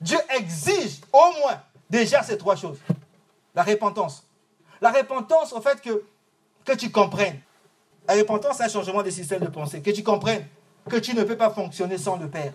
[0.00, 2.78] Dieu exige au moins déjà ces trois choses.
[3.54, 4.26] La repentance.
[4.80, 7.40] La repentance, au fait, que, tu comprennes.
[8.08, 9.80] La repentance, c'est un changement de système de pensée.
[9.80, 10.44] Que tu comprennes
[10.90, 12.52] que tu ne peux pas fonctionner sans le Père.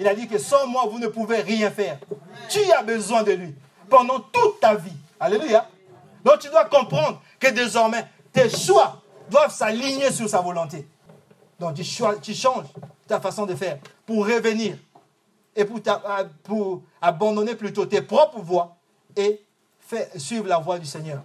[0.00, 1.98] Il a dit que sans moi, vous ne pouvez rien faire.
[2.48, 3.54] Tu as besoin de lui
[3.88, 4.96] pendant toute ta vie.
[5.20, 5.68] Alléluia.
[6.24, 10.86] Donc tu dois comprendre que désormais, tes choix doivent s'aligner sur sa volonté.
[11.60, 12.64] Donc tu, changes
[13.06, 14.78] ta façon de faire pour revenir
[15.54, 18.76] et pour abandonner plutôt tes propres voies
[19.14, 19.42] et
[20.16, 21.22] suivre la voie du Seigneur.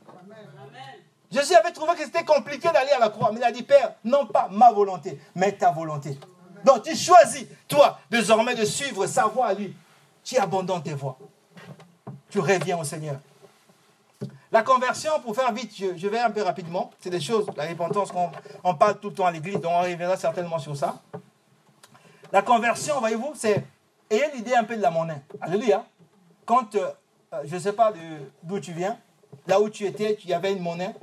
[1.32, 3.96] Jésus avait trouvé que c'était compliqué d'aller à la croix, mais il a dit, Père,
[4.04, 6.20] non pas ma volonté, mais ta volonté.
[6.66, 9.74] Donc tu choisis, toi, désormais de suivre sa voie à lui.
[10.24, 11.18] Tu abandonnes tes voies.
[12.30, 13.20] Tu reviens au Seigneur.
[14.52, 16.92] La conversion, pour faire vite, je, vais un peu rapidement.
[17.00, 18.32] C'est des choses, la repentance qu'on
[18.64, 21.02] on parle tout le temps à l'église, donc on reviendra certainement sur ça.
[22.32, 23.66] La conversion, voyez-vous, c'est
[24.10, 25.22] ayez l'idée un peu de la monnaie.
[25.42, 25.86] Alléluia.
[26.46, 26.90] Quand euh,
[27.34, 27.92] euh, je ne sais pas
[28.44, 28.98] d'où tu viens,
[29.48, 30.94] là où tu étais, il y avait une monnaie,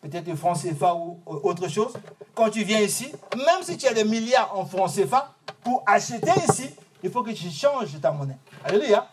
[0.00, 1.94] peut-être le franc CFA ou autre chose.
[2.34, 6.32] Quand tu viens ici, même si tu as des milliards en francs CFA, pour acheter
[6.48, 6.70] ici,
[7.02, 8.38] il faut que tu changes ta monnaie.
[8.64, 9.08] Alléluia.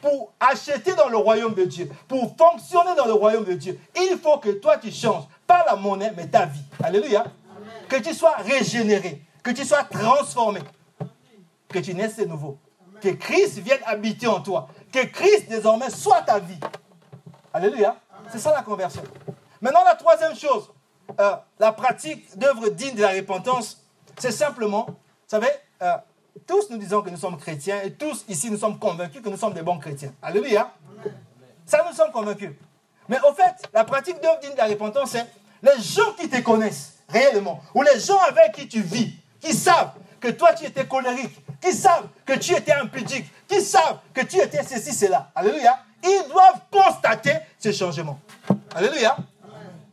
[0.00, 4.18] Pour acheter dans le royaume de Dieu, pour fonctionner dans le royaume de Dieu, il
[4.18, 6.62] faut que toi tu changes, pas la monnaie, mais ta vie.
[6.82, 7.24] Alléluia.
[7.88, 10.60] Que tu sois régénéré, que tu sois transformé,
[11.68, 12.58] que tu naisses de nouveau.
[13.00, 16.58] Que Christ vienne habiter en toi que Christ désormais soit ta vie.
[17.52, 17.96] Alléluia.
[18.30, 19.02] C'est ça la conversion.
[19.60, 20.70] Maintenant, la troisième chose,
[21.18, 23.82] euh, la pratique d'œuvres dignes de la repentance,
[24.18, 24.94] c'est simplement, vous
[25.26, 25.50] savez,
[25.82, 25.96] euh,
[26.46, 29.36] tous nous disons que nous sommes chrétiens et tous ici nous sommes convaincus que nous
[29.36, 30.12] sommes des bons chrétiens.
[30.22, 30.72] Alléluia.
[31.64, 32.52] Ça, nous sommes convaincus.
[33.08, 35.26] Mais au fait, la pratique d'œuvres dignes de la repentance, c'est
[35.62, 39.92] les gens qui te connaissent réellement, ou les gens avec qui tu vis, qui savent
[40.20, 44.38] que toi tu étais colérique, qui savent que tu étais impudique, qui savent que tu
[44.38, 45.30] étais ceci, cela.
[45.34, 45.78] Alléluia.
[46.02, 48.18] Ils doivent constater ce changement.
[48.74, 49.16] Alléluia.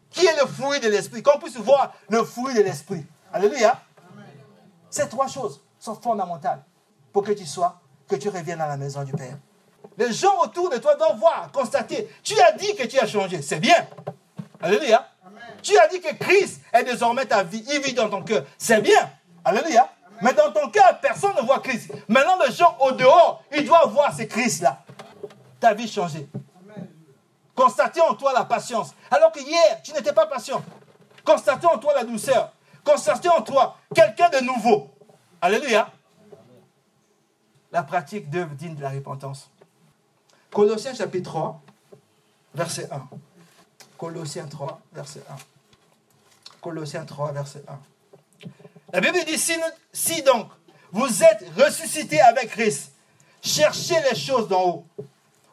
[0.10, 1.22] Qui est le fruit de l'esprit?
[1.22, 3.06] Qu'on puisse voir le fruit de l'esprit.
[3.34, 3.82] Alléluia.
[4.90, 6.64] Ces trois choses sont fondamentales
[7.14, 9.38] pour que tu sois, que tu reviennes à la maison du Père.
[9.98, 12.10] Les gens autour de toi doivent voir, constater.
[12.24, 13.42] Tu as dit que tu as changé.
[13.42, 13.88] C'est bien.
[14.62, 15.08] Alléluia.
[15.62, 17.64] Tu as dit que Christ est désormais ta vie.
[17.72, 18.44] Il vit dans ton cœur.
[18.58, 19.10] C'est bien.
[19.44, 19.90] Alléluia.
[20.22, 21.92] Mais dans ton cœur, personne ne voit Christ.
[22.08, 24.84] Maintenant, les gens au dehors, ils doivent voir ce Christ-là.
[25.60, 26.28] Ta vie changée.
[27.56, 28.94] Constatez en toi la patience.
[29.10, 30.62] Alors que hier, tu n'étais pas patient.
[31.24, 32.52] Constatez en toi la douceur.
[32.84, 34.95] Constatez en toi quelqu'un de nouveau.
[35.42, 35.92] Alléluia.
[37.72, 39.50] La pratique d'œuvre digne de la repentance.
[40.52, 41.62] Colossiens chapitre 3,
[42.54, 43.08] verset 1.
[43.98, 45.36] Colossiens 3, verset 1.
[46.62, 48.50] Colossiens 3, verset 1.
[48.94, 50.50] La Bible dit, si, donc
[50.92, 52.94] vous êtes ressuscité avec Christ,
[53.42, 54.86] cherchez les choses d'en haut,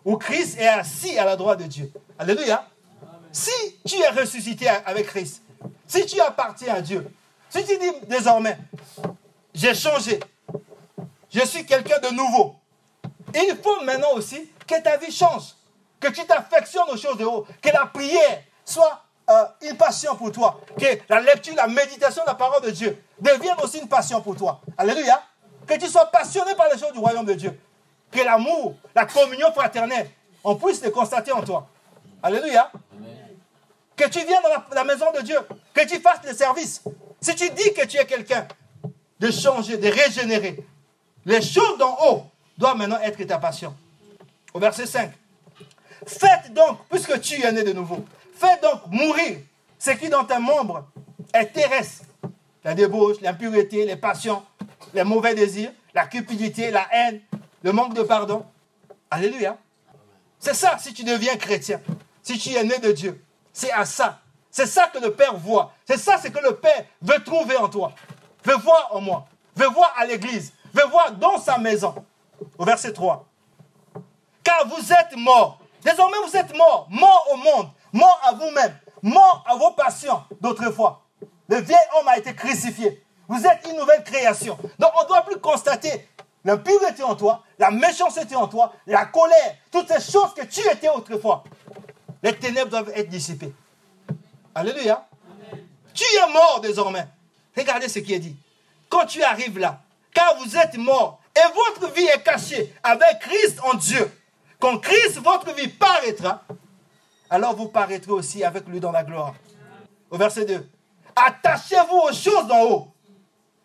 [0.05, 1.93] où Christ est assis à la droite de Dieu.
[2.19, 2.69] Alléluia.
[3.33, 3.51] Si
[3.85, 5.43] tu es ressuscité avec Christ,
[5.87, 7.13] si tu appartiens à Dieu,
[7.51, 8.57] si tu dis désormais,
[9.55, 10.21] j'ai changé,
[11.31, 12.57] je suis quelqu'un de nouveau,
[13.35, 15.55] il faut maintenant aussi que ta vie change,
[16.01, 20.33] que tu t'affectionnes aux choses de haut, que la prière soit euh, une passion pour
[20.33, 24.21] toi, que la lecture, la méditation de la parole de Dieu devienne aussi une passion
[24.21, 24.61] pour toi.
[24.77, 25.23] Alléluia.
[25.67, 27.59] Que tu sois passionné par les choses du royaume de Dieu.
[28.11, 30.11] Que l'amour, la communion fraternelle,
[30.43, 31.69] on puisse les constater en toi.
[32.23, 32.71] Alléluia.
[33.97, 35.39] Que tu viennes dans la, maison de Dieu,
[35.73, 36.83] que tu fasses le service.
[37.21, 38.47] Si tu dis que tu es quelqu'un
[39.23, 40.59] de changer, de régénérer,
[41.25, 42.25] les choses d'en haut
[42.59, 43.73] doivent maintenant être ta passion.
[44.53, 45.13] Au verset 5.
[46.05, 48.05] Faites donc, puisque tu es né de nouveau,
[48.35, 49.39] Fais donc mourir
[49.79, 50.89] ce qui dans tes membres
[51.33, 52.05] est terrestre.
[52.65, 54.43] La débauche, l'impureté, les passions,
[54.93, 57.21] les mauvais désirs, la cupidité, la haine,
[57.63, 58.45] le manque de pardon.
[59.09, 59.57] Alléluia.
[60.41, 61.81] C'est ça si tu deviens chrétien,
[62.25, 63.23] si tu es né de Dieu.
[63.53, 64.21] C'est à ça.
[64.51, 65.73] C'est ça que le Père voit.
[65.87, 67.95] C'est ça ce que le Père veut trouver en toi.
[68.45, 69.27] Veut voir en moi.
[69.57, 70.53] Veut voir à l'église.
[70.73, 71.95] Veut voir dans sa maison.
[72.59, 73.25] Au verset 3.
[74.43, 75.59] Car vous êtes morts.
[75.83, 76.87] Désormais vous êtes morts.
[76.91, 81.03] Morts au monde mort à vous-même, mort à vos passions d'autrefois.
[81.49, 83.05] Le vieil homme a été crucifié.
[83.29, 84.59] Vous êtes une nouvelle création.
[84.79, 86.09] Donc on ne doit plus constater
[86.45, 90.89] l'impureté en toi, la méchanceté en toi, la colère, toutes ces choses que tu étais
[90.89, 91.45] autrefois.
[92.23, 93.55] Les ténèbres doivent être dissipées.
[94.55, 95.07] Alléluia.
[95.95, 97.07] Tu es mort désormais.
[97.57, 98.37] Regardez ce qui est dit.
[98.89, 99.81] Quand tu arrives là,
[100.13, 104.11] car vous êtes mort et votre vie est cachée avec Christ en Dieu.
[104.59, 106.45] Quand Christ, votre vie paraîtra,
[107.31, 109.35] alors vous paraîtrez aussi avec lui dans la gloire.
[110.11, 110.69] Au verset 2.
[111.17, 112.93] Attachez-vous aux choses d'en haut,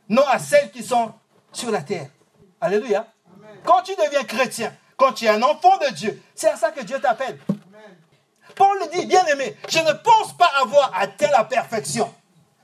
[0.10, 1.14] non à celles qui sont
[1.52, 2.10] sur la terre.
[2.60, 3.08] Alléluia.
[3.64, 6.84] Quand tu deviens chrétien, quand tu es un enfant de Dieu, c'est à ça que
[6.84, 7.38] Dieu t'appelle.
[8.56, 12.12] Paul le dit, bien aimé, je ne pense pas avoir atteint la perfection,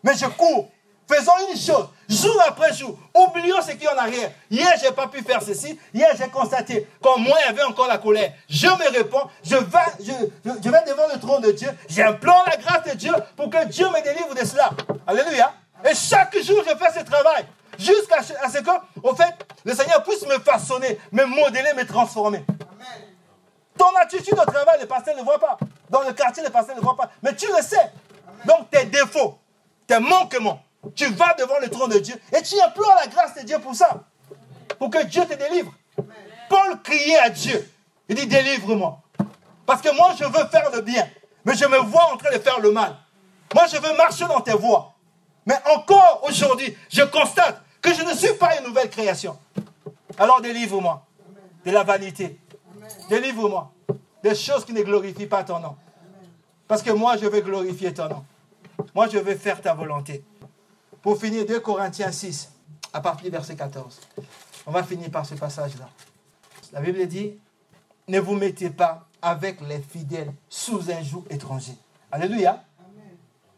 [0.02, 0.72] mais je cours
[1.08, 2.98] Faisons une chose, jour après jour.
[3.14, 4.32] Oublions ce qui est en arrière.
[4.50, 5.78] Hier, je n'ai pas pu faire ceci.
[5.94, 8.32] Hier, j'ai constaté qu'en moi, il y avait encore la colère.
[8.50, 10.12] Je me réponds, je vais, je,
[10.46, 11.70] je, vais devant le trône de Dieu.
[11.90, 14.70] J'implore la grâce de Dieu pour que Dieu me délivre de cela.
[15.06, 15.54] Alléluia.
[15.84, 17.46] Et chaque jour, je fais ce travail.
[17.78, 18.70] Jusqu'à ce que,
[19.02, 19.34] au fait,
[19.66, 22.46] le Seigneur puisse me façonner, me modeler, me transformer.
[23.78, 25.58] Ton attitude au travail, le pasteur ne voit pas.
[25.90, 27.10] Dans le quartier, le pasteur ne voit pas.
[27.22, 27.92] Mais tu le sais.
[28.46, 29.40] Donc, tes défauts,
[29.88, 30.62] tes manquements,
[30.96, 33.76] tu vas devant le trône de Dieu et tu implores la grâce de Dieu pour
[33.76, 34.04] ça.
[34.78, 35.74] Pour que Dieu te délivre.
[36.50, 37.70] Paul criait à Dieu.
[38.10, 39.00] Il dit, délivre-moi.
[39.66, 41.08] Parce que moi, je veux faire le bien.
[41.46, 42.96] Mais je me vois en train de faire le mal.
[43.54, 44.94] Moi, je veux marcher dans tes voies.
[45.46, 49.38] Mais encore aujourd'hui, je constate que je ne suis pas une nouvelle création.
[50.18, 51.06] Alors délivre-moi
[51.66, 52.40] de la vanité.
[53.10, 53.72] Délivre-moi
[54.22, 55.76] des choses qui ne glorifient pas ton nom.
[56.68, 58.26] Parce que moi, je veux glorifier ton nom.
[58.96, 60.24] Moi, je veux faire ta volonté.
[61.04, 62.50] Pour finir, 2 Corinthiens 6,
[62.94, 64.00] à partir du verset 14.
[64.66, 65.90] On va finir par ce passage-là.
[66.72, 67.38] La Bible dit,
[68.08, 71.74] ne vous mettez pas avec les fidèles sous un joug étranger.
[72.10, 72.64] Alléluia.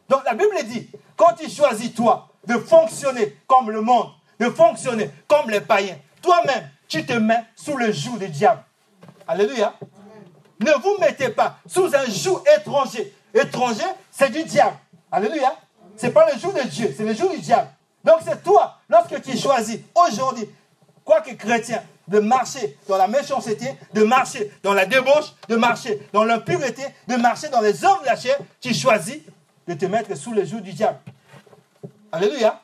[0.10, 5.12] Donc la Bible dit, quand tu choisis toi de fonctionner comme le monde, de fonctionner
[5.28, 8.64] comme les païens, toi-même, tu te mets sous le joug du diable.
[9.28, 9.76] Alléluia.
[10.60, 13.14] Ne vous mettez pas sous un joug étranger.
[13.36, 14.78] Étranger, c'est du diable.
[15.12, 15.56] Alléluia.
[15.98, 17.68] Ce n'est pas le jour de Dieu, c'est le jour du diable.
[18.04, 20.50] Donc c'est toi, lorsque tu choisis aujourd'hui,
[21.04, 26.08] quoi que chrétien, de marcher dans la méchanceté, de marcher dans la débauche, de marcher
[26.14, 29.18] dans l'impureté, de marcher dans les œuvres de la chair, tu choisis
[29.68, 31.00] de te mettre sous le joug du diable.
[32.12, 32.62] Alléluia.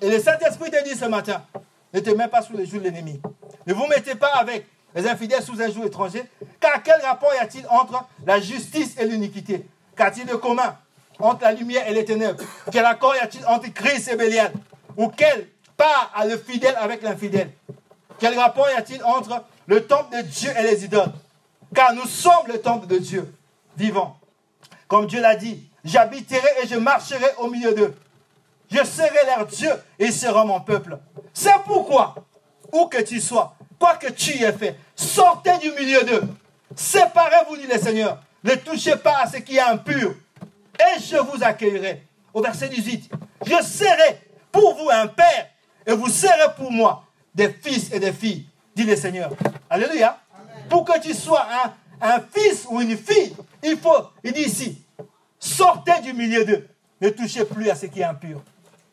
[0.00, 1.44] Et le Saint-Esprit te dit ce matin,
[1.92, 3.20] ne te mets pas sous le joug de l'ennemi.
[3.66, 6.22] Ne vous mettez pas avec les infidèles sous un joug étranger,
[6.60, 9.66] car quel rapport y a-t-il entre la justice et l'iniquité?
[9.96, 10.76] Qu'a-t-il de commun?
[11.18, 14.52] Entre la lumière et les ténèbres Quel accord y a-t-il entre Christ et Bélial
[14.96, 17.50] Ou quel part a le fidèle avec l'infidèle?
[18.18, 21.12] Quel rapport y a-t-il entre le temple de Dieu et les idoles?
[21.74, 23.32] Car nous sommes le temple de Dieu,
[23.76, 24.18] vivant.
[24.86, 27.94] Comme Dieu l'a dit, j'habiterai et je marcherai au milieu d'eux.
[28.70, 30.98] Je serai leur Dieu et ils seront mon peuple.
[31.32, 32.14] C'est pourquoi,
[32.72, 36.22] où que tu sois, quoi que tu y aies fait, sortez du milieu d'eux.
[36.74, 38.18] Séparez-vous, dit le Seigneur.
[38.44, 40.14] Ne touchez pas à ce qui est impur.
[40.78, 42.02] Et je vous accueillerai.
[42.32, 43.10] Au verset 18,
[43.44, 44.20] je serai
[44.52, 45.48] pour vous un père
[45.86, 47.04] et vous serez pour moi
[47.34, 49.30] des fils et des filles, dit le Seigneur.
[49.70, 50.18] Alléluia.
[50.68, 54.82] Pour que tu sois un, un fils ou une fille, il faut, il dit ici,
[55.38, 56.68] sortez du milieu d'eux.
[57.00, 58.42] Ne touchez plus à ce qui est impur.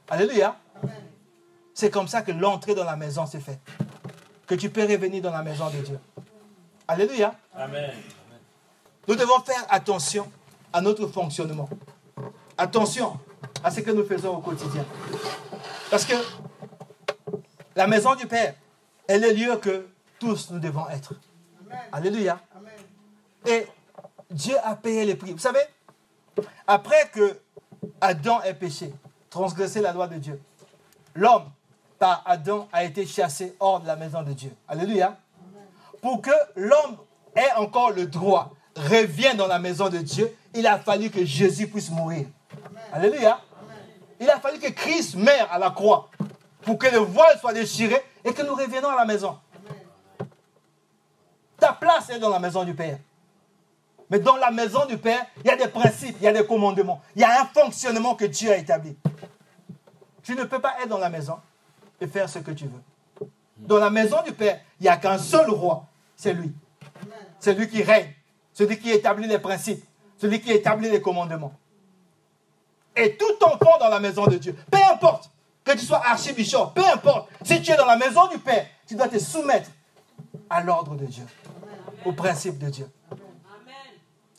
[0.09, 0.55] Alléluia.
[1.73, 3.59] C'est comme ça que l'entrée dans la maison se fait.
[4.47, 5.99] Que tu peux revenir dans la maison de Dieu.
[6.87, 7.33] Alléluia.
[7.55, 7.91] Amen.
[9.07, 10.31] Nous devons faire attention
[10.75, 11.69] à notre fonctionnement.
[12.57, 13.17] Attention
[13.63, 14.85] à ce que nous faisons au quotidien.
[15.89, 16.15] Parce que
[17.77, 18.55] la maison du Père
[19.07, 19.87] est le lieu que
[20.19, 21.13] tous nous devons être.
[21.93, 22.41] Alléluia.
[23.45, 23.65] Et
[24.29, 25.31] Dieu a payé le prix.
[25.31, 25.61] Vous savez,
[26.67, 27.39] après que
[28.01, 28.93] Adam ait péché,
[29.29, 30.41] transgressé la loi de Dieu,
[31.13, 31.49] l'homme,
[31.99, 34.51] par Adam, a été chassé hors de la maison de Dieu.
[34.67, 35.17] Alléluia.
[36.01, 36.97] Pour que l'homme
[37.33, 41.67] ait encore le droit, revienne dans la maison de Dieu, il a fallu que Jésus
[41.67, 42.27] puisse mourir.
[42.91, 43.39] Alléluia.
[44.19, 46.09] Il a fallu que Christ meure à la croix
[46.61, 49.37] pour que le voile soit déchiré et que nous reviennons à la maison.
[51.59, 52.97] Ta place est dans la maison du Père.
[54.09, 56.45] Mais dans la maison du Père, il y a des principes, il y a des
[56.45, 58.95] commandements, il y a un fonctionnement que Dieu a établi.
[60.23, 61.39] Tu ne peux pas être dans la maison
[61.99, 63.29] et faire ce que tu veux.
[63.57, 65.85] Dans la maison du Père, il n'y a qu'un seul roi,
[66.15, 66.53] c'est lui.
[67.39, 68.13] C'est lui qui règne,
[68.53, 69.83] celui qui établit les principes,
[70.17, 71.53] celui qui établit les commandements.
[72.95, 75.29] Et tout enfant dans la maison de Dieu, peu importe
[75.63, 78.95] que tu sois archibishop, peu importe, si tu es dans la maison du Père, tu
[78.95, 79.69] dois te soumettre
[80.49, 81.25] à l'ordre de Dieu,
[82.05, 82.89] au principe de Dieu.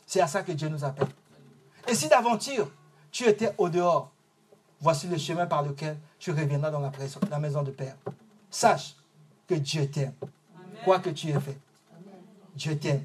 [0.07, 1.09] C'est à ça que Dieu nous appelle.
[1.89, 2.71] Et si d'aventure
[3.11, 4.11] tu étais au dehors,
[4.81, 7.97] voici le chemin par lequel tu reviendras dans la, maison de Père.
[8.51, 8.95] Sache
[9.47, 10.15] que Dieu t'aime,
[10.85, 11.59] quoi que tu aies fait.
[12.55, 13.05] Dieu t'aime.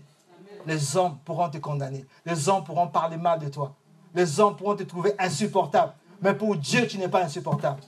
[0.66, 2.06] Les hommes pourront te condamner.
[2.26, 3.74] Les hommes pourront parler mal de toi.
[4.14, 5.94] Les hommes pourront te trouver insupportable.
[6.22, 7.82] Mais pour Dieu, tu n'es pas insupportable.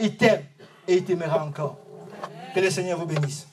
[0.00, 0.44] Il t'aime
[0.86, 1.76] et il t'aimera encore.
[2.54, 3.46] Que le Seigneur vous bénisse.